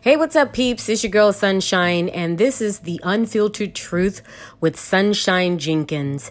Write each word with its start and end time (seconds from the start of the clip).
Hey, 0.00 0.16
what's 0.16 0.36
up, 0.36 0.52
peeps? 0.52 0.88
It's 0.88 1.02
your 1.02 1.10
girl 1.10 1.32
Sunshine, 1.32 2.08
and 2.08 2.38
this 2.38 2.60
is 2.60 2.78
the 2.78 3.00
Unfiltered 3.02 3.74
Truth 3.74 4.22
with 4.60 4.78
Sunshine 4.78 5.58
Jenkins. 5.58 6.30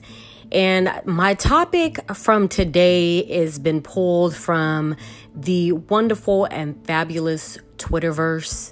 And 0.53 0.89
my 1.03 1.33
topic 1.33 1.99
from 2.15 2.47
today 2.47 3.25
has 3.39 3.59
been 3.59 3.81
pulled 3.81 4.33
from 4.33 4.95
the 5.35 5.73
wonderful 5.73 6.45
and 6.45 6.81
fabulous 6.87 7.57
Twitterverse, 7.77 8.71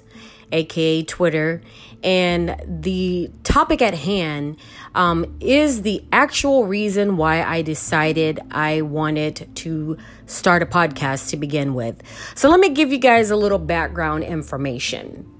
aka 0.52 1.02
Twitter. 1.04 1.62
And 2.02 2.56
the 2.66 3.30
topic 3.42 3.82
at 3.82 3.94
hand 3.94 4.58
um, 4.94 5.36
is 5.40 5.82
the 5.82 6.04
actual 6.12 6.66
reason 6.66 7.16
why 7.16 7.42
I 7.42 7.62
decided 7.62 8.40
I 8.50 8.82
wanted 8.82 9.48
to 9.56 9.96
start 10.26 10.62
a 10.62 10.66
podcast 10.66 11.30
to 11.30 11.36
begin 11.36 11.74
with. 11.74 12.02
So 12.34 12.48
let 12.48 12.60
me 12.60 12.70
give 12.70 12.92
you 12.92 12.98
guys 12.98 13.30
a 13.30 13.36
little 13.36 13.58
background 13.58 14.24
information. 14.24 15.35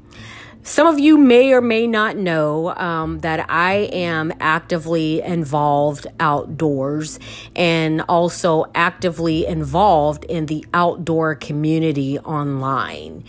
Some 0.67 0.89
of 0.89 0.99
you 0.99 1.17
may 1.17 1.53
or 1.53 1.61
may 1.61 1.87
not 1.87 2.17
know 2.17 2.75
um, 2.75 3.21
that 3.21 3.49
I 3.49 3.89
am 3.93 4.33
actively 4.41 5.23
involved 5.23 6.09
outdoors 6.19 7.21
and 7.55 8.03
also 8.09 8.65
actively 8.75 9.47
involved 9.47 10.25
in 10.25 10.47
the 10.47 10.67
outdoor 10.75 11.37
community 11.37 12.19
online. 12.19 13.23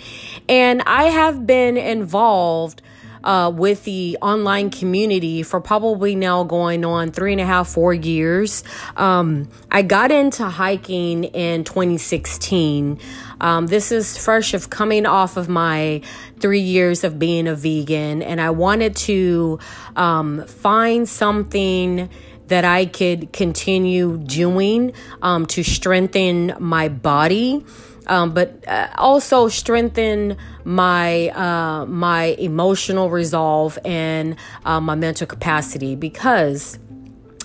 And 0.49 0.81
I 0.87 1.03
have 1.03 1.45
been 1.45 1.77
involved 1.77 2.81
uh, 3.27 3.51
with 3.53 3.83
the 3.83 4.17
online 4.21 4.69
community 4.69 5.43
for 5.43 5.59
probably 5.59 6.15
now 6.15 6.45
going 6.45 6.85
on 6.85 7.11
three 7.11 7.33
and 7.33 7.41
a 7.41 7.45
half, 7.45 7.67
four 7.67 7.93
years. 7.93 8.63
Um, 8.95 9.49
I 9.69 9.81
got 9.81 10.11
into 10.11 10.45
hiking 10.45 11.25
in 11.25 11.65
2016. 11.65 12.99
Um, 13.41 13.67
this 13.67 13.91
is 13.91 14.17
fresh 14.17 14.53
of 14.53 14.69
coming 14.69 15.05
off 15.05 15.35
of 15.35 15.49
my 15.49 16.01
three 16.39 16.61
years 16.61 17.03
of 17.03 17.19
being 17.19 17.47
a 17.47 17.55
vegan, 17.55 18.23
and 18.23 18.39
I 18.39 18.51
wanted 18.51 18.95
to 18.95 19.59
um, 19.97 20.45
find 20.47 21.07
something 21.07 22.09
that 22.47 22.63
I 22.63 22.85
could 22.85 23.33
continue 23.33 24.17
doing 24.17 24.93
um, 25.21 25.45
to 25.47 25.63
strengthen 25.63 26.53
my 26.59 26.87
body 26.87 27.65
um, 28.07 28.33
but 28.33 28.67
uh, 28.67 28.89
also 28.97 29.47
strengthen 29.47 30.37
my 30.63 31.29
uh, 31.29 31.85
my 31.85 32.35
emotional 32.39 33.09
resolve 33.09 33.77
and 33.85 34.35
uh, 34.65 34.79
my 34.79 34.95
mental 34.95 35.27
capacity 35.27 35.95
because. 35.95 36.79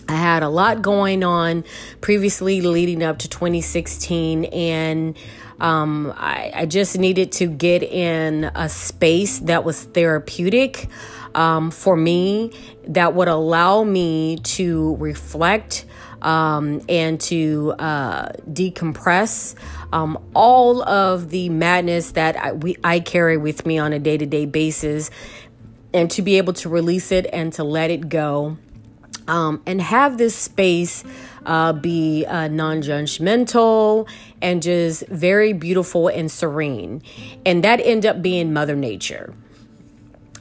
I 0.09 0.17
had 0.17 0.43
a 0.43 0.49
lot 0.49 0.83
going 0.83 1.23
on 1.23 1.65
previously 2.03 2.61
leading 2.61 3.03
up 3.03 3.21
to 3.21 3.29
2016, 3.29 4.45
and 4.47 5.17
um, 5.61 6.13
I, 6.17 6.51
I, 6.55 6.67
just 6.67 6.99
needed 6.99 7.33
to 7.33 7.47
get 7.47 7.85
in 7.85 8.51
a 8.55 8.69
space 8.69 9.39
that 9.39 9.65
was 9.65 9.85
therapeutic 9.85 10.89
um, 11.35 11.71
for 11.71 11.97
me, 11.97 12.53
that 12.89 13.15
would 13.15 13.29
allow 13.29 13.85
me 13.85 14.37
to 14.39 14.97
reflect 14.97 15.87
um, 16.23 16.81
and 16.89 17.21
to 17.21 17.75
uh, 17.79 18.29
decompress 18.49 19.55
um, 19.93 20.19
all 20.35 20.83
of 20.83 21.31
the 21.31 21.49
madness 21.51 22.13
that 22.13 22.37
I, 22.37 22.53
we, 22.53 22.77
I 22.83 23.01
carry 23.01 23.37
with 23.37 23.67
me 23.67 23.79
on 23.79 23.93
a 23.93 23.99
day 23.99 24.17
to 24.17 24.25
day 24.25 24.47
basis, 24.47 25.11
and 25.93 26.11
to 26.13 26.23
be 26.23 26.39
able 26.39 26.55
to 26.55 26.69
release 26.69 27.13
it 27.13 27.27
and 27.33 27.53
to 27.55 27.65
let 27.65 27.91
it 27.91 28.09
go. 28.09 28.57
Um, 29.29 29.63
and 29.67 29.81
have 29.81 30.19
this 30.19 30.35
space 30.35 31.05
uh, 31.47 31.73
be 31.73 32.27
uh, 32.27 32.49
non 32.49 32.83
judgmental 32.83 34.09
and 34.41 34.61
just 34.61 35.07
very 35.07 35.53
beautiful 35.53 36.09
and 36.09 36.29
serene. 36.29 37.03
And 37.47 37.63
that 37.63 37.81
end 37.81 38.05
up 38.05 38.21
being 38.21 38.53
Mother 38.53 38.75
Nature. 38.75 39.33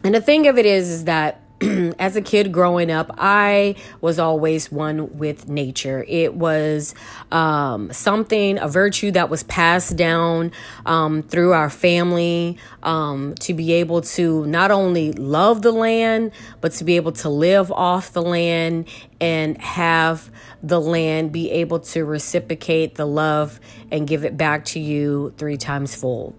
And 0.04 0.16
the 0.16 0.22
thing 0.22 0.48
of 0.48 0.58
it 0.58 0.66
is, 0.66 0.90
is 0.90 1.04
that 1.06 1.42
as 2.00 2.16
a 2.16 2.22
kid 2.22 2.52
growing 2.52 2.90
up, 2.90 3.12
I 3.18 3.76
was 4.00 4.18
always 4.18 4.72
one 4.72 5.18
with 5.18 5.48
nature. 5.48 6.04
It 6.08 6.34
was 6.34 6.96
um, 7.32 7.94
something, 7.94 8.58
a 8.58 8.68
virtue 8.68 9.12
that 9.12 9.30
was 9.30 9.44
passed 9.44 9.96
down 9.96 10.52
um, 10.88 11.22
through 11.22 11.54
our 11.54 11.70
family 11.70 12.58
um, 12.82 13.36
to 13.42 13.54
be 13.54 13.74
able 13.74 14.02
to 14.02 14.46
not 14.48 14.72
only 14.72 15.12
love 15.12 15.62
the 15.62 15.72
land, 15.72 16.32
but 16.62 16.72
to 16.74 16.84
be 16.84 16.96
able 16.96 17.12
to 17.12 17.30
live 17.30 17.72
off 17.72 18.12
the 18.14 18.24
land 18.24 18.88
and 19.20 19.62
have 19.62 20.32
the 20.64 20.82
land 20.82 21.32
be 21.32 21.52
able 21.52 21.80
to 21.80 22.06
reciprocate 22.06 22.96
the 22.96 23.06
love 23.06 23.60
and 23.92 24.08
give 24.08 24.26
it 24.26 24.36
back 24.36 24.66
to 24.66 24.80
you 24.80 25.32
three 25.38 25.58
times 25.58 25.94
full. 25.94 26.36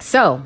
So, 0.00 0.42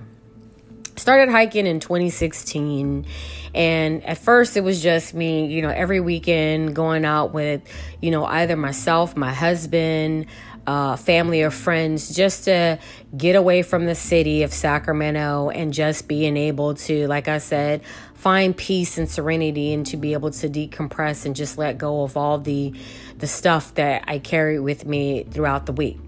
started 0.98 1.30
hiking 1.30 1.66
in 1.66 1.80
2016 1.80 3.06
and 3.54 4.04
at 4.04 4.18
first 4.18 4.56
it 4.56 4.62
was 4.62 4.82
just 4.82 5.14
me 5.14 5.46
you 5.46 5.62
know 5.62 5.70
every 5.70 6.00
weekend 6.00 6.74
going 6.74 7.04
out 7.04 7.32
with 7.32 7.62
you 8.00 8.10
know 8.10 8.24
either 8.24 8.56
myself 8.56 9.16
my 9.16 9.32
husband 9.32 10.26
uh, 10.66 10.96
family 10.96 11.42
or 11.42 11.50
friends 11.50 12.14
just 12.14 12.44
to 12.44 12.78
get 13.16 13.36
away 13.36 13.62
from 13.62 13.86
the 13.86 13.94
city 13.94 14.42
of 14.42 14.52
sacramento 14.52 15.48
and 15.48 15.72
just 15.72 16.08
being 16.08 16.36
able 16.36 16.74
to 16.74 17.06
like 17.06 17.26
i 17.26 17.38
said 17.38 17.82
find 18.14 18.56
peace 18.56 18.98
and 18.98 19.08
serenity 19.08 19.72
and 19.72 19.86
to 19.86 19.96
be 19.96 20.12
able 20.12 20.30
to 20.30 20.48
decompress 20.48 21.24
and 21.24 21.36
just 21.36 21.56
let 21.56 21.78
go 21.78 22.02
of 22.02 22.16
all 22.16 22.38
the 22.38 22.74
the 23.16 23.26
stuff 23.26 23.72
that 23.74 24.04
i 24.08 24.18
carry 24.18 24.58
with 24.58 24.84
me 24.84 25.24
throughout 25.30 25.66
the 25.66 25.72
week. 25.72 25.98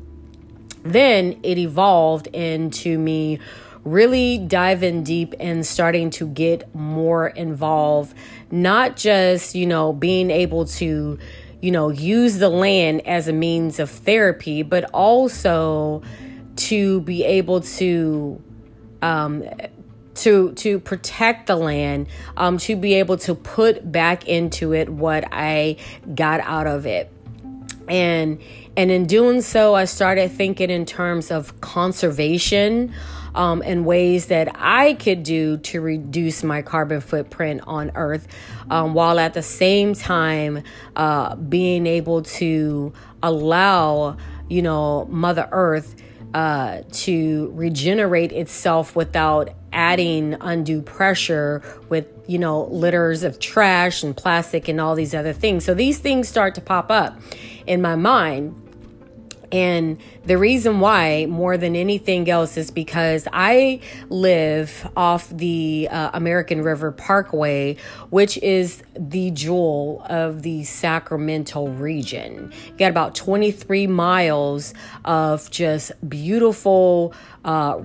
Then 0.82 1.40
it 1.42 1.58
evolved 1.58 2.26
into 2.28 2.98
me 2.98 3.38
really 3.84 4.38
diving 4.38 5.02
deep 5.02 5.34
and 5.40 5.66
starting 5.66 6.10
to 6.10 6.28
get 6.28 6.74
more 6.74 7.28
involved, 7.28 8.14
not 8.50 8.96
just, 8.96 9.54
you 9.54 9.66
know, 9.66 9.92
being 9.92 10.30
able 10.30 10.66
to, 10.66 11.18
you 11.60 11.70
know, 11.70 11.88
use 11.88 12.38
the 12.38 12.48
land 12.48 13.06
as 13.06 13.28
a 13.28 13.32
means 13.32 13.78
of 13.78 13.90
therapy, 13.90 14.62
but 14.62 14.84
also 14.92 16.02
to 16.56 17.00
be 17.02 17.24
able 17.24 17.60
to, 17.60 18.42
um, 19.02 19.44
to 20.14 20.52
to 20.52 20.78
protect 20.80 21.46
the 21.46 21.56
land 21.56 22.06
um 22.36 22.58
to 22.58 22.76
be 22.76 22.94
able 22.94 23.16
to 23.16 23.34
put 23.34 23.90
back 23.90 24.26
into 24.26 24.74
it 24.74 24.88
what 24.88 25.24
i 25.32 25.76
got 26.14 26.40
out 26.40 26.66
of 26.66 26.84
it. 26.84 27.10
And 27.88 28.40
and 28.76 28.90
in 28.90 29.06
doing 29.06 29.40
so 29.40 29.74
i 29.74 29.84
started 29.84 30.30
thinking 30.30 30.68
in 30.68 30.84
terms 30.84 31.30
of 31.30 31.60
conservation 31.60 32.92
um, 33.34 33.62
and 33.64 33.84
ways 33.84 34.26
that 34.26 34.48
I 34.54 34.94
could 34.94 35.22
do 35.22 35.58
to 35.58 35.80
reduce 35.80 36.42
my 36.42 36.62
carbon 36.62 37.00
footprint 37.00 37.62
on 37.66 37.92
Earth, 37.94 38.26
um, 38.70 38.94
while 38.94 39.18
at 39.18 39.34
the 39.34 39.42
same 39.42 39.94
time 39.94 40.62
uh, 40.96 41.36
being 41.36 41.86
able 41.86 42.22
to 42.22 42.92
allow, 43.22 44.16
you 44.48 44.62
know, 44.62 45.06
Mother 45.06 45.48
Earth 45.52 45.94
uh, 46.34 46.82
to 46.92 47.50
regenerate 47.54 48.32
itself 48.32 48.94
without 48.94 49.50
adding 49.72 50.36
undue 50.40 50.82
pressure 50.82 51.62
with 51.88 52.06
you 52.26 52.38
know 52.38 52.64
litters 52.64 53.22
of 53.22 53.38
trash 53.38 54.02
and 54.02 54.16
plastic 54.16 54.68
and 54.68 54.80
all 54.80 54.94
these 54.94 55.14
other 55.14 55.32
things. 55.32 55.64
So 55.64 55.74
these 55.74 55.98
things 55.98 56.28
start 56.28 56.54
to 56.56 56.60
pop 56.60 56.90
up 56.90 57.20
in 57.66 57.82
my 57.82 57.96
mind 57.96 58.69
and 59.52 59.98
the 60.24 60.38
reason 60.38 60.80
why, 60.80 61.26
more 61.26 61.56
than 61.56 61.74
anything 61.74 62.28
else, 62.30 62.56
is 62.56 62.70
because 62.70 63.26
I 63.32 63.80
live 64.08 64.88
off 64.96 65.28
the 65.30 65.88
uh, 65.90 66.10
American 66.14 66.62
River 66.62 66.92
Parkway, 66.92 67.76
which 68.10 68.38
is 68.38 68.82
the 68.98 69.30
jewel 69.32 70.04
of 70.08 70.42
the 70.42 70.64
Sacramento 70.64 71.66
region. 71.68 72.52
You 72.66 72.76
got 72.76 72.90
about 72.90 73.14
23 73.14 73.86
miles 73.86 74.74
of 75.04 75.50
just 75.50 75.92
beautiful. 76.08 77.14
Uh, 77.44 77.82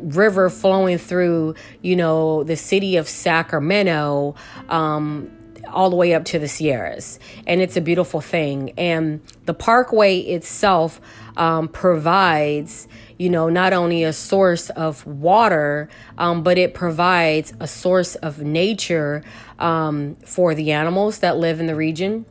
river 0.00 0.48
flowing 0.50 0.98
through, 0.98 1.54
you 1.82 1.94
know, 1.94 2.42
the 2.44 2.56
city 2.56 2.96
of 2.96 3.08
Sacramento. 3.08 4.34
Um, 4.68 5.37
all 5.66 5.90
the 5.90 5.96
way 5.96 6.14
up 6.14 6.24
to 6.26 6.38
the 6.38 6.48
Sierras. 6.48 7.18
And 7.46 7.60
it's 7.60 7.76
a 7.76 7.80
beautiful 7.80 8.20
thing. 8.20 8.72
And 8.78 9.20
the 9.46 9.54
parkway 9.54 10.18
itself 10.20 11.00
um, 11.36 11.68
provides, 11.68 12.88
you 13.18 13.30
know, 13.30 13.48
not 13.48 13.72
only 13.72 14.04
a 14.04 14.12
source 14.12 14.70
of 14.70 15.06
water, 15.06 15.88
um, 16.18 16.42
but 16.42 16.58
it 16.58 16.74
provides 16.74 17.52
a 17.60 17.66
source 17.66 18.14
of 18.16 18.40
nature 18.42 19.22
um, 19.58 20.16
for 20.24 20.54
the 20.54 20.72
animals 20.72 21.20
that 21.20 21.36
live 21.36 21.60
in 21.60 21.66
the 21.66 21.76
region. 21.76 22.26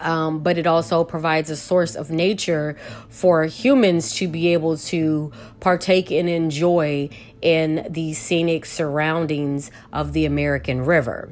Um, 0.00 0.42
but 0.42 0.58
it 0.58 0.66
also 0.66 1.04
provides 1.04 1.50
a 1.50 1.56
source 1.56 1.94
of 1.94 2.10
nature 2.10 2.76
for 3.08 3.44
humans 3.44 4.14
to 4.16 4.26
be 4.26 4.52
able 4.52 4.76
to 4.76 5.32
partake 5.60 6.10
and 6.10 6.28
enjoy 6.28 7.10
in 7.40 7.86
the 7.88 8.12
scenic 8.12 8.66
surroundings 8.66 9.70
of 9.92 10.12
the 10.12 10.26
American 10.26 10.84
River. 10.84 11.30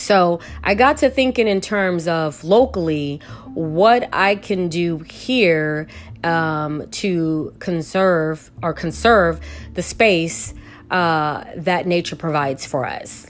So 0.00 0.40
I 0.64 0.74
got 0.74 0.98
to 0.98 1.10
thinking 1.10 1.46
in 1.46 1.60
terms 1.60 2.08
of 2.08 2.42
locally 2.42 3.20
what 3.54 4.08
I 4.12 4.36
can 4.36 4.68
do 4.68 4.98
here 4.98 5.88
um, 6.24 6.88
to 6.90 7.54
conserve 7.58 8.50
or 8.62 8.72
conserve 8.72 9.40
the 9.74 9.82
space 9.82 10.54
uh, 10.90 11.44
that 11.56 11.86
nature 11.86 12.16
provides 12.16 12.66
for 12.66 12.84
us. 12.84 13.29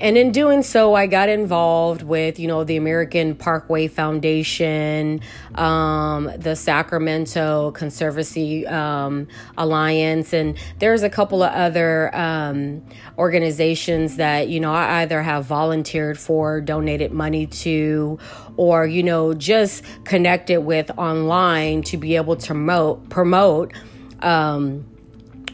And 0.00 0.16
in 0.16 0.30
doing 0.30 0.62
so, 0.62 0.94
I 0.94 1.08
got 1.08 1.28
involved 1.28 2.02
with, 2.02 2.38
you 2.38 2.46
know, 2.46 2.62
the 2.62 2.76
American 2.76 3.34
Parkway 3.34 3.88
Foundation, 3.88 5.20
um, 5.56 6.30
the 6.36 6.54
Sacramento 6.54 7.72
Conservancy 7.72 8.64
um, 8.68 9.26
Alliance, 9.56 10.32
and 10.32 10.56
there's 10.78 11.02
a 11.02 11.10
couple 11.10 11.42
of 11.42 11.52
other 11.52 12.14
um, 12.14 12.84
organizations 13.18 14.16
that, 14.16 14.48
you 14.48 14.60
know, 14.60 14.72
I 14.72 15.02
either 15.02 15.20
have 15.20 15.46
volunteered 15.46 16.16
for, 16.16 16.60
donated 16.60 17.10
money 17.10 17.46
to, 17.46 18.20
or, 18.56 18.86
you 18.86 19.02
know, 19.02 19.34
just 19.34 19.82
connected 20.04 20.60
with 20.60 20.92
online 20.96 21.82
to 21.82 21.96
be 21.96 22.14
able 22.14 22.36
to 22.36 22.46
promote, 22.46 23.08
promote 23.08 23.72
um, 24.20 24.86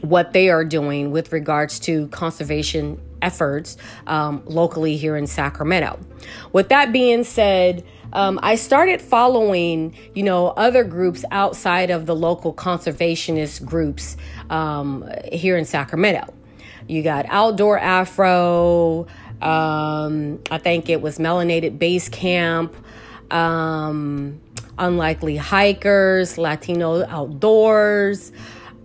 what 0.02 0.34
they 0.34 0.50
are 0.50 0.66
doing 0.66 1.12
with 1.12 1.32
regards 1.32 1.80
to 1.80 2.08
conservation 2.08 3.00
efforts 3.24 3.76
um, 4.06 4.42
locally 4.46 4.96
here 4.96 5.16
in 5.16 5.26
Sacramento. 5.26 5.98
With 6.52 6.68
that 6.68 6.92
being 6.92 7.24
said, 7.24 7.84
um, 8.12 8.38
I 8.42 8.54
started 8.54 9.02
following, 9.02 9.96
you 10.14 10.22
know, 10.22 10.48
other 10.48 10.84
groups 10.84 11.24
outside 11.32 11.90
of 11.90 12.06
the 12.06 12.14
local 12.14 12.54
conservationist 12.54 13.64
groups 13.64 14.16
um, 14.50 15.08
here 15.32 15.56
in 15.56 15.64
Sacramento. 15.64 16.32
You 16.86 17.02
got 17.02 17.26
Outdoor 17.28 17.78
Afro, 17.78 19.06
um, 19.42 20.40
I 20.50 20.58
think 20.58 20.88
it 20.88 21.00
was 21.00 21.18
Melanated 21.18 21.78
Base 21.78 22.08
Camp, 22.08 22.76
um, 23.30 24.40
Unlikely 24.78 25.36
Hikers, 25.36 26.38
Latino 26.38 27.04
Outdoors. 27.04 28.32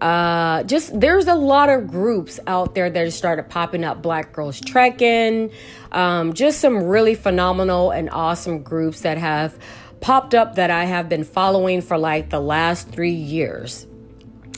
Uh, 0.02 0.64
just 0.64 0.98
there's 0.98 1.28
a 1.28 1.36
lot 1.36 1.70
of 1.70 1.88
groups 1.88 2.40
out 2.48 2.74
there 2.74 2.90
that 2.90 3.12
started 3.12 3.50
popping 3.50 3.84
up. 3.84 4.02
Black 4.02 4.32
Girls 4.32 4.62
Trekking, 4.62 5.52
um, 5.92 6.34
just 6.34 6.62
some 6.62 6.84
really 6.84 7.16
phenomenal 7.16 7.92
and 7.92 8.10
awesome 8.10 8.64
groups 8.64 9.02
that 9.02 9.18
have 9.18 9.58
popped 10.00 10.34
up 10.34 10.56
that 10.56 10.72
I 10.72 10.86
have 10.86 11.10
been 11.10 11.26
following 11.26 11.82
for 11.82 11.98
like 11.98 12.30
the 12.30 12.40
last 12.40 12.90
three 12.90 13.12
years. 13.12 13.86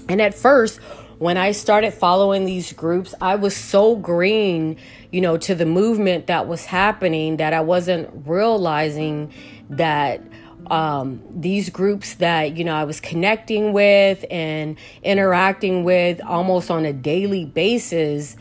And 0.07 0.21
at 0.21 0.35
first, 0.35 0.79
when 1.17 1.37
I 1.37 1.51
started 1.51 1.93
following 1.93 2.45
these 2.45 2.73
groups, 2.73 3.13
I 3.21 3.35
was 3.35 3.55
so 3.55 3.95
green, 3.95 4.77
you 5.11 5.21
know, 5.21 5.37
to 5.37 5.55
the 5.55 5.65
movement 5.65 6.27
that 6.27 6.47
was 6.47 6.65
happening 6.65 7.37
that 7.37 7.53
I 7.53 7.61
wasn't 7.61 8.09
realizing 8.27 9.31
that 9.69 10.21
um, 10.67 11.21
these 11.29 11.69
groups 11.69 12.15
that 12.15 12.57
you 12.57 12.63
know 12.63 12.75
I 12.75 12.83
was 12.83 12.99
connecting 12.99 13.73
with 13.73 14.23
and 14.29 14.77
interacting 15.03 15.83
with 15.83 16.21
almost 16.23 16.71
on 16.71 16.85
a 16.85 16.93
daily 16.93 17.45
basis, 17.45 18.35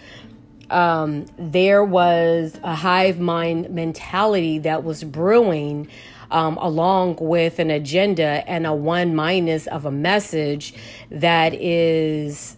um, 0.71 1.27
there 1.39 1.85
was 1.85 2.59
a 2.63 2.75
hive 2.75 3.19
mind 3.19 3.71
mentality 3.71 4.59
that 4.61 4.85
was 4.85 5.05
brewing. 5.05 5.89
Um, 6.33 6.59
along 6.59 7.17
with 7.21 7.59
an 7.59 7.73
agenda 7.73 8.49
and 8.49 8.65
a 8.65 8.73
one 8.73 9.17
mindedness 9.17 9.67
of 9.67 9.85
a 9.85 9.91
message 9.91 10.75
that 11.11 11.55
is, 11.55 12.57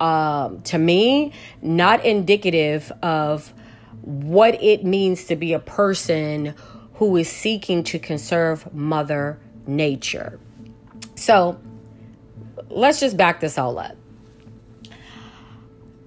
um, 0.00 0.60
to 0.64 0.76
me, 0.76 1.32
not 1.62 2.04
indicative 2.04 2.92
of 3.02 3.54
what 4.02 4.62
it 4.62 4.84
means 4.84 5.24
to 5.24 5.36
be 5.36 5.54
a 5.54 5.58
person 5.58 6.54
who 6.96 7.16
is 7.16 7.28
seeking 7.28 7.84
to 7.84 7.98
conserve 7.98 8.72
Mother 8.74 9.38
Nature. 9.66 10.38
So 11.14 11.58
let's 12.68 13.00
just 13.00 13.16
back 13.16 13.40
this 13.40 13.58
all 13.58 13.78
up. 13.78 13.96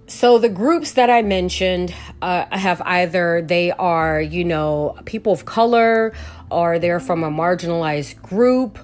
So 0.08 0.40
the 0.40 0.50
groups 0.50 0.94
that 0.94 1.12
I 1.12 1.22
mentioned 1.22 1.94
uh, 2.22 2.46
have 2.52 2.82
either 2.82 3.44
they 3.44 3.72
are, 3.72 4.20
you 4.20 4.44
know, 4.44 4.98
people 5.06 5.32
of 5.32 5.46
color, 5.46 6.14
or 6.50 6.80
they're 6.80 7.00
from 7.00 7.24
a 7.24 7.30
marginalized 7.30 8.20
group, 8.24 8.80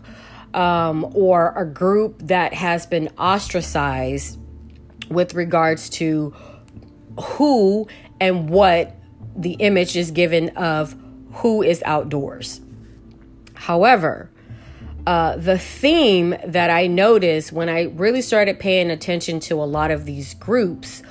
um, 0.53 1.11
or 1.15 1.51
a 1.57 1.65
group 1.65 2.19
that 2.19 2.53
has 2.53 2.85
been 2.85 3.09
ostracized 3.17 4.37
with 5.09 5.33
regards 5.33 5.89
to 5.89 6.33
who 7.19 7.87
and 8.19 8.47
what 8.49 8.95
the 9.35 9.53
image 9.53 9.97
is 9.97 10.11
given 10.11 10.49
of 10.49 10.95
who 11.35 11.61
is 11.61 11.81
outdoors. 11.85 12.61
However, 13.53 14.29
uh, 15.07 15.37
the 15.37 15.57
theme 15.57 16.35
that 16.45 16.69
I 16.69 16.87
noticed 16.87 17.51
when 17.51 17.69
I 17.69 17.83
really 17.83 18.21
started 18.21 18.59
paying 18.59 18.89
attention 18.89 19.39
to 19.41 19.55
a 19.55 19.65
lot 19.65 19.91
of 19.91 20.05
these 20.05 20.33
groups 20.33 21.03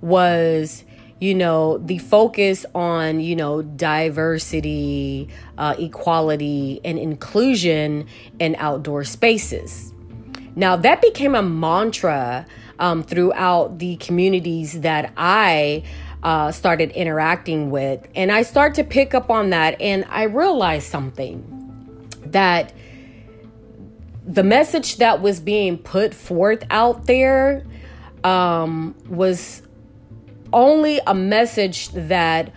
was, 0.00 0.84
you 1.18 1.34
know, 1.34 1.78
the 1.78 1.98
focus 1.98 2.64
on, 2.74 3.20
you 3.20 3.34
know, 3.34 3.62
diversity, 3.62 5.28
uh, 5.58 5.74
equality, 5.78 6.80
and 6.84 6.98
inclusion 6.98 8.06
in 8.38 8.56
outdoor 8.58 9.04
spaces. 9.04 9.92
Now, 10.54 10.76
that 10.76 11.00
became 11.02 11.34
a 11.34 11.42
mantra 11.42 12.46
um, 12.78 13.02
throughout 13.02 13.78
the 13.78 13.96
communities 13.96 14.80
that 14.80 15.12
I 15.16 15.82
uh, 16.22 16.52
started 16.52 16.90
interacting 16.92 17.70
with. 17.70 18.06
And 18.14 18.30
I 18.30 18.42
start 18.42 18.74
to 18.74 18.84
pick 18.84 19.14
up 19.14 19.30
on 19.30 19.50
that, 19.50 19.80
and 19.80 20.04
I 20.08 20.24
realized 20.24 20.88
something 20.88 21.56
that 22.26 22.72
the 24.26 24.44
message 24.44 24.96
that 24.96 25.20
was 25.20 25.40
being 25.40 25.78
put 25.78 26.14
forth 26.14 26.64
out 26.70 27.06
there 27.06 27.66
um, 28.22 28.94
was 29.08 29.62
only 30.52 31.00
a 31.06 31.14
message 31.14 31.88
that 31.90 32.52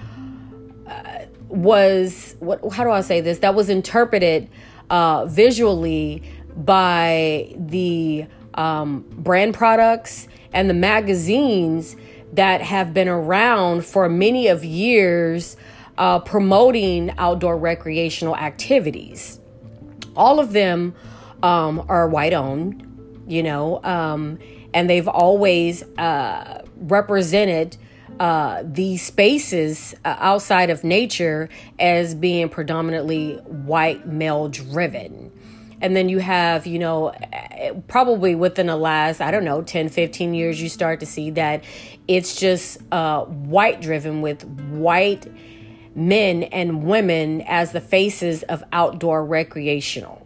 uh, 0.87 1.19
was 1.47 2.35
what 2.39 2.59
how 2.73 2.83
do 2.83 2.89
I 2.89 3.01
say 3.01 3.21
this 3.21 3.39
that 3.39 3.55
was 3.55 3.69
interpreted 3.69 4.49
uh, 4.89 5.25
visually 5.25 6.23
by 6.55 7.53
the 7.57 8.25
um, 8.55 9.05
brand 9.09 9.53
products 9.53 10.27
and 10.51 10.69
the 10.69 10.73
magazines 10.73 11.95
that 12.33 12.61
have 12.61 12.93
been 12.93 13.07
around 13.07 13.85
for 13.85 14.09
many 14.09 14.47
of 14.47 14.65
years 14.65 15.55
uh, 15.97 16.19
promoting 16.19 17.11
outdoor 17.17 17.57
recreational 17.57 18.35
activities. 18.35 19.39
All 20.15 20.39
of 20.39 20.51
them 20.51 20.95
um, 21.43 21.85
are 21.87 22.07
white 22.07 22.33
owned, 22.33 23.23
you 23.27 23.43
know, 23.43 23.83
um, 23.83 24.39
and 24.73 24.89
they've 24.89 25.07
always 25.07 25.83
uh, 25.97 26.63
represented 26.77 27.77
uh, 28.19 28.63
these 28.65 29.03
spaces 29.03 29.95
uh, 30.05 30.15
outside 30.19 30.69
of 30.69 30.83
nature 30.83 31.49
as 31.79 32.15
being 32.15 32.49
predominantly 32.49 33.35
white 33.45 34.07
male 34.07 34.49
driven 34.49 35.31
and 35.83 35.95
then 35.95 36.09
you 36.09 36.19
have 36.19 36.65
you 36.65 36.79
know 36.79 37.13
probably 37.87 38.33
within 38.33 38.67
the 38.67 38.75
last 38.75 39.19
i 39.19 39.29
don't 39.29 39.43
know 39.43 39.61
10 39.61 39.89
15 39.89 40.33
years 40.33 40.61
you 40.61 40.69
start 40.69 40.99
to 40.99 41.05
see 41.05 41.29
that 41.31 41.63
it's 42.07 42.35
just 42.35 42.79
uh, 42.91 43.23
white 43.25 43.81
driven 43.81 44.21
with 44.21 44.43
white 44.45 45.27
men 45.95 46.43
and 46.43 46.83
women 46.83 47.41
as 47.41 47.71
the 47.71 47.81
faces 47.81 48.43
of 48.43 48.63
outdoor 48.71 49.25
recreational. 49.25 50.25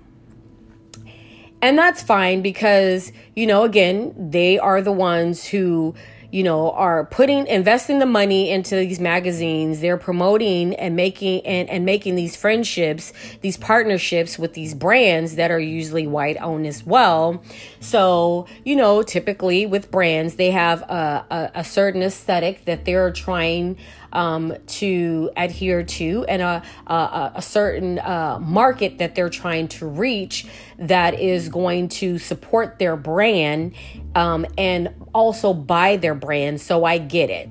And 1.61 1.77
that's 1.77 2.01
fine 2.01 2.41
because 2.41 3.11
you 3.35 3.47
know 3.47 3.63
again 3.63 4.13
they 4.29 4.59
are 4.59 4.81
the 4.81 4.91
ones 4.91 5.45
who 5.45 5.95
you 6.31 6.43
know, 6.43 6.71
are 6.71 7.05
putting 7.05 7.47
investing 7.47 7.99
the 7.99 8.05
money 8.05 8.49
into 8.49 8.75
these 8.75 8.99
magazines. 8.99 9.79
They're 9.79 9.97
promoting 9.97 10.75
and 10.75 10.95
making 10.95 11.45
and, 11.45 11.69
and 11.69 11.85
making 11.85 12.15
these 12.15 12.35
friendships, 12.35 13.13
these 13.41 13.57
partnerships 13.57 14.37
with 14.37 14.53
these 14.53 14.73
brands 14.73 15.35
that 15.35 15.51
are 15.51 15.59
usually 15.59 16.07
white 16.07 16.37
owned 16.41 16.67
as 16.67 16.85
well. 16.85 17.41
So, 17.79 18.47
you 18.65 18.75
know, 18.75 19.03
typically 19.03 19.65
with 19.65 19.89
brands, 19.89 20.35
they 20.35 20.51
have 20.51 20.81
a, 20.83 21.25
a, 21.29 21.51
a 21.59 21.63
certain 21.63 22.01
aesthetic 22.01 22.65
that 22.65 22.85
they're 22.85 23.11
trying 23.11 23.77
um, 24.17 24.51
to 24.65 25.29
adhere 25.37 25.83
to 25.83 26.25
and 26.27 26.41
a, 26.41 26.63
a, 26.87 27.31
a 27.35 27.41
certain 27.41 27.99
uh, 27.99 28.39
market 28.41 28.97
that 28.97 29.13
they're 29.13 29.29
trying 29.29 29.67
to 29.67 29.85
reach 29.85 30.47
that 30.79 31.19
is 31.19 31.49
going 31.49 31.87
to 31.87 32.17
support 32.17 32.79
their 32.79 32.97
brand 32.97 33.75
um, 34.15 34.47
and 34.57 34.89
also 35.13 35.53
buy 35.53 35.97
their 35.97 36.15
brand. 36.15 36.59
So 36.59 36.83
I 36.83 36.97
get 36.97 37.29
it. 37.29 37.47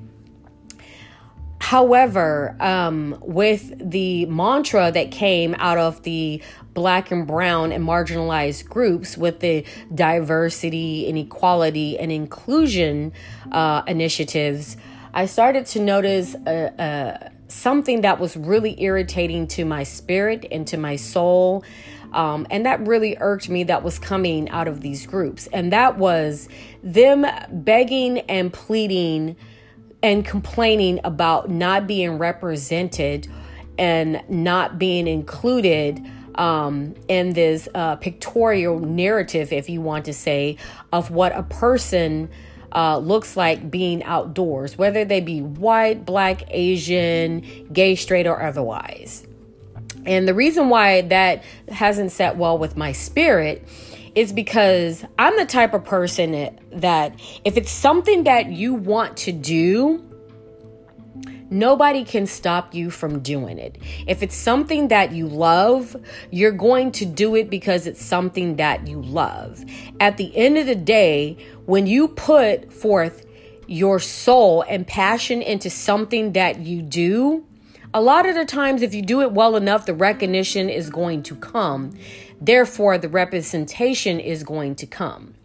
However, 1.60 2.56
um, 2.58 3.16
with 3.22 3.72
the 3.78 4.26
mantra 4.26 4.90
that 4.90 5.12
came 5.12 5.54
out 5.58 5.78
of 5.78 6.02
the 6.02 6.42
black 6.74 7.12
and 7.12 7.28
brown 7.28 7.70
and 7.70 7.84
marginalized 7.84 8.68
groups 8.68 9.16
with 9.16 9.38
the 9.38 9.64
diversity 9.94 11.08
and 11.08 11.16
equality 11.16 11.96
and 11.96 12.10
inclusion 12.10 13.12
uh, 13.52 13.82
initiatives, 13.86 14.76
I 15.16 15.24
started 15.24 15.64
to 15.68 15.80
notice 15.80 16.34
uh, 16.34 16.50
uh, 16.78 17.30
something 17.48 18.02
that 18.02 18.20
was 18.20 18.36
really 18.36 18.78
irritating 18.82 19.46
to 19.48 19.64
my 19.64 19.82
spirit 19.82 20.44
and 20.52 20.66
to 20.66 20.76
my 20.76 20.96
soul. 20.96 21.64
Um, 22.12 22.46
and 22.50 22.66
that 22.66 22.86
really 22.86 23.16
irked 23.18 23.48
me 23.48 23.64
that 23.64 23.82
was 23.82 23.98
coming 23.98 24.50
out 24.50 24.68
of 24.68 24.82
these 24.82 25.06
groups. 25.06 25.46
And 25.54 25.72
that 25.72 25.96
was 25.96 26.50
them 26.82 27.24
begging 27.50 28.18
and 28.28 28.52
pleading 28.52 29.36
and 30.02 30.22
complaining 30.22 31.00
about 31.02 31.48
not 31.48 31.86
being 31.86 32.18
represented 32.18 33.26
and 33.78 34.22
not 34.28 34.78
being 34.78 35.06
included 35.06 35.98
um, 36.34 36.94
in 37.08 37.32
this 37.32 37.70
uh, 37.74 37.96
pictorial 37.96 38.80
narrative, 38.80 39.50
if 39.50 39.70
you 39.70 39.80
want 39.80 40.04
to 40.04 40.12
say, 40.12 40.58
of 40.92 41.10
what 41.10 41.34
a 41.34 41.42
person 41.42 42.28
uh, 42.72 42.98
looks 42.98 43.36
like 43.36 43.70
being 43.70 44.02
outdoors, 44.04 44.76
whether 44.76 45.04
they 45.04 45.20
be 45.20 45.42
white, 45.42 46.04
black, 46.04 46.42
Asian, 46.48 47.40
gay, 47.72 47.94
straight, 47.94 48.26
or 48.26 48.42
otherwise. 48.42 49.26
And 50.04 50.26
the 50.28 50.34
reason 50.34 50.68
why 50.68 51.02
that 51.02 51.44
hasn't 51.68 52.12
set 52.12 52.36
well 52.36 52.58
with 52.58 52.76
my 52.76 52.92
spirit 52.92 53.66
is 54.14 54.32
because 54.32 55.04
I'm 55.18 55.36
the 55.36 55.44
type 55.44 55.74
of 55.74 55.84
person 55.84 56.58
that 56.72 57.20
if 57.44 57.56
it's 57.56 57.70
something 57.70 58.24
that 58.24 58.46
you 58.46 58.74
want 58.74 59.18
to 59.18 59.32
do, 59.32 60.02
Nobody 61.48 62.04
can 62.04 62.26
stop 62.26 62.74
you 62.74 62.90
from 62.90 63.20
doing 63.20 63.58
it. 63.58 63.78
If 64.08 64.22
it's 64.22 64.34
something 64.34 64.88
that 64.88 65.12
you 65.12 65.28
love, 65.28 65.96
you're 66.32 66.50
going 66.50 66.90
to 66.92 67.06
do 67.06 67.36
it 67.36 67.48
because 67.48 67.86
it's 67.86 68.04
something 68.04 68.56
that 68.56 68.88
you 68.88 69.00
love. 69.00 69.64
At 70.00 70.16
the 70.16 70.36
end 70.36 70.58
of 70.58 70.66
the 70.66 70.74
day, 70.74 71.36
when 71.66 71.86
you 71.86 72.08
put 72.08 72.72
forth 72.72 73.24
your 73.68 74.00
soul 74.00 74.62
and 74.62 74.86
passion 74.86 75.40
into 75.40 75.70
something 75.70 76.32
that 76.32 76.58
you 76.58 76.82
do, 76.82 77.46
a 77.94 78.00
lot 78.00 78.26
of 78.26 78.34
the 78.34 78.44
times, 78.44 78.82
if 78.82 78.92
you 78.92 79.02
do 79.02 79.22
it 79.22 79.30
well 79.30 79.54
enough, 79.54 79.86
the 79.86 79.94
recognition 79.94 80.68
is 80.68 80.90
going 80.90 81.22
to 81.22 81.36
come. 81.36 81.96
Therefore, 82.40 82.98
the 82.98 83.08
representation 83.08 84.18
is 84.18 84.42
going 84.42 84.74
to 84.74 84.86
come. 84.86 85.35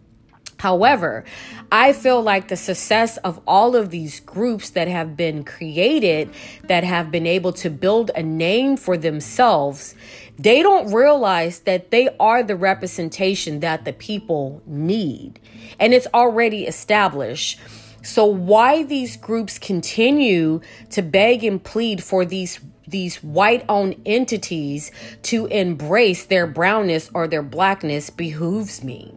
However, 0.62 1.24
I 1.72 1.92
feel 1.92 2.22
like 2.22 2.46
the 2.46 2.56
success 2.56 3.16
of 3.16 3.40
all 3.48 3.74
of 3.74 3.90
these 3.90 4.20
groups 4.20 4.70
that 4.70 4.86
have 4.86 5.16
been 5.16 5.42
created, 5.42 6.30
that 6.68 6.84
have 6.84 7.10
been 7.10 7.26
able 7.26 7.52
to 7.54 7.68
build 7.68 8.12
a 8.14 8.22
name 8.22 8.76
for 8.76 8.96
themselves, 8.96 9.96
they 10.38 10.62
don't 10.62 10.92
realize 10.92 11.58
that 11.70 11.90
they 11.90 12.10
are 12.20 12.44
the 12.44 12.54
representation 12.54 13.58
that 13.58 13.84
the 13.84 13.92
people 13.92 14.62
need. 14.64 15.40
And 15.80 15.92
it's 15.92 16.06
already 16.14 16.68
established. 16.68 17.58
So 18.04 18.24
why 18.24 18.84
these 18.84 19.16
groups 19.16 19.58
continue 19.58 20.60
to 20.90 21.02
beg 21.02 21.42
and 21.42 21.60
plead 21.62 22.04
for 22.04 22.24
these 22.24 22.60
these 22.86 23.16
white 23.22 23.64
owned 23.68 23.96
entities 24.06 24.92
to 25.22 25.46
embrace 25.46 26.26
their 26.26 26.46
brownness 26.46 27.10
or 27.14 27.26
their 27.26 27.42
blackness 27.42 28.10
behooves 28.10 28.84
me 28.84 29.16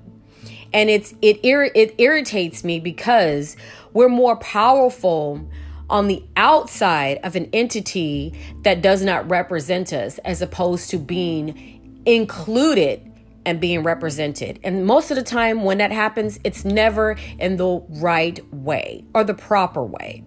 and 0.76 0.90
it's 0.90 1.16
it 1.22 1.40
it 1.44 1.96
irritates 1.98 2.64
me 2.64 2.80
because 2.80 3.56
we're 3.94 4.10
more 4.10 4.36
powerful 4.36 5.50
on 5.90 6.08
the 6.08 6.22
outside 6.36 7.18
of 7.24 7.36
an 7.36 7.50
entity 7.54 8.38
that 8.64 8.82
does 8.82 9.02
not 9.02 9.28
represent 9.30 9.94
us 9.94 10.18
as 10.20 10.42
opposed 10.42 10.90
to 10.90 10.98
being 10.98 12.02
included 12.06 13.12
and 13.46 13.62
being 13.62 13.84
represented. 13.84 14.60
And 14.64 14.86
most 14.86 15.12
of 15.12 15.18
the 15.18 15.24
time 15.24 15.64
when 15.64 15.78
that 15.78 15.92
happens, 15.92 16.40
it's 16.44 16.66
never 16.66 17.16
in 17.40 17.58
the 17.58 17.82
right 18.02 18.40
way 18.54 19.06
or 19.14 19.24
the 19.24 19.34
proper 19.34 19.84
way. 19.84 20.26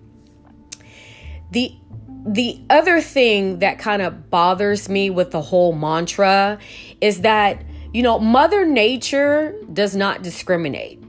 The 1.50 1.76
the 2.26 2.61
other 2.71 3.00
thing 3.00 3.59
that 3.59 3.78
kind 3.78 4.00
of 4.00 4.31
bothers 4.31 4.88
me 4.88 5.11
with 5.11 5.31
the 5.31 5.43
whole 5.43 5.73
mantra 5.73 6.59
is 7.00 7.21
that 7.21 7.62
you 7.92 8.02
know, 8.02 8.18
Mother 8.18 8.66
Nature 8.66 9.54
does 9.73 9.97
not 9.97 10.23
discriminate. 10.23 11.02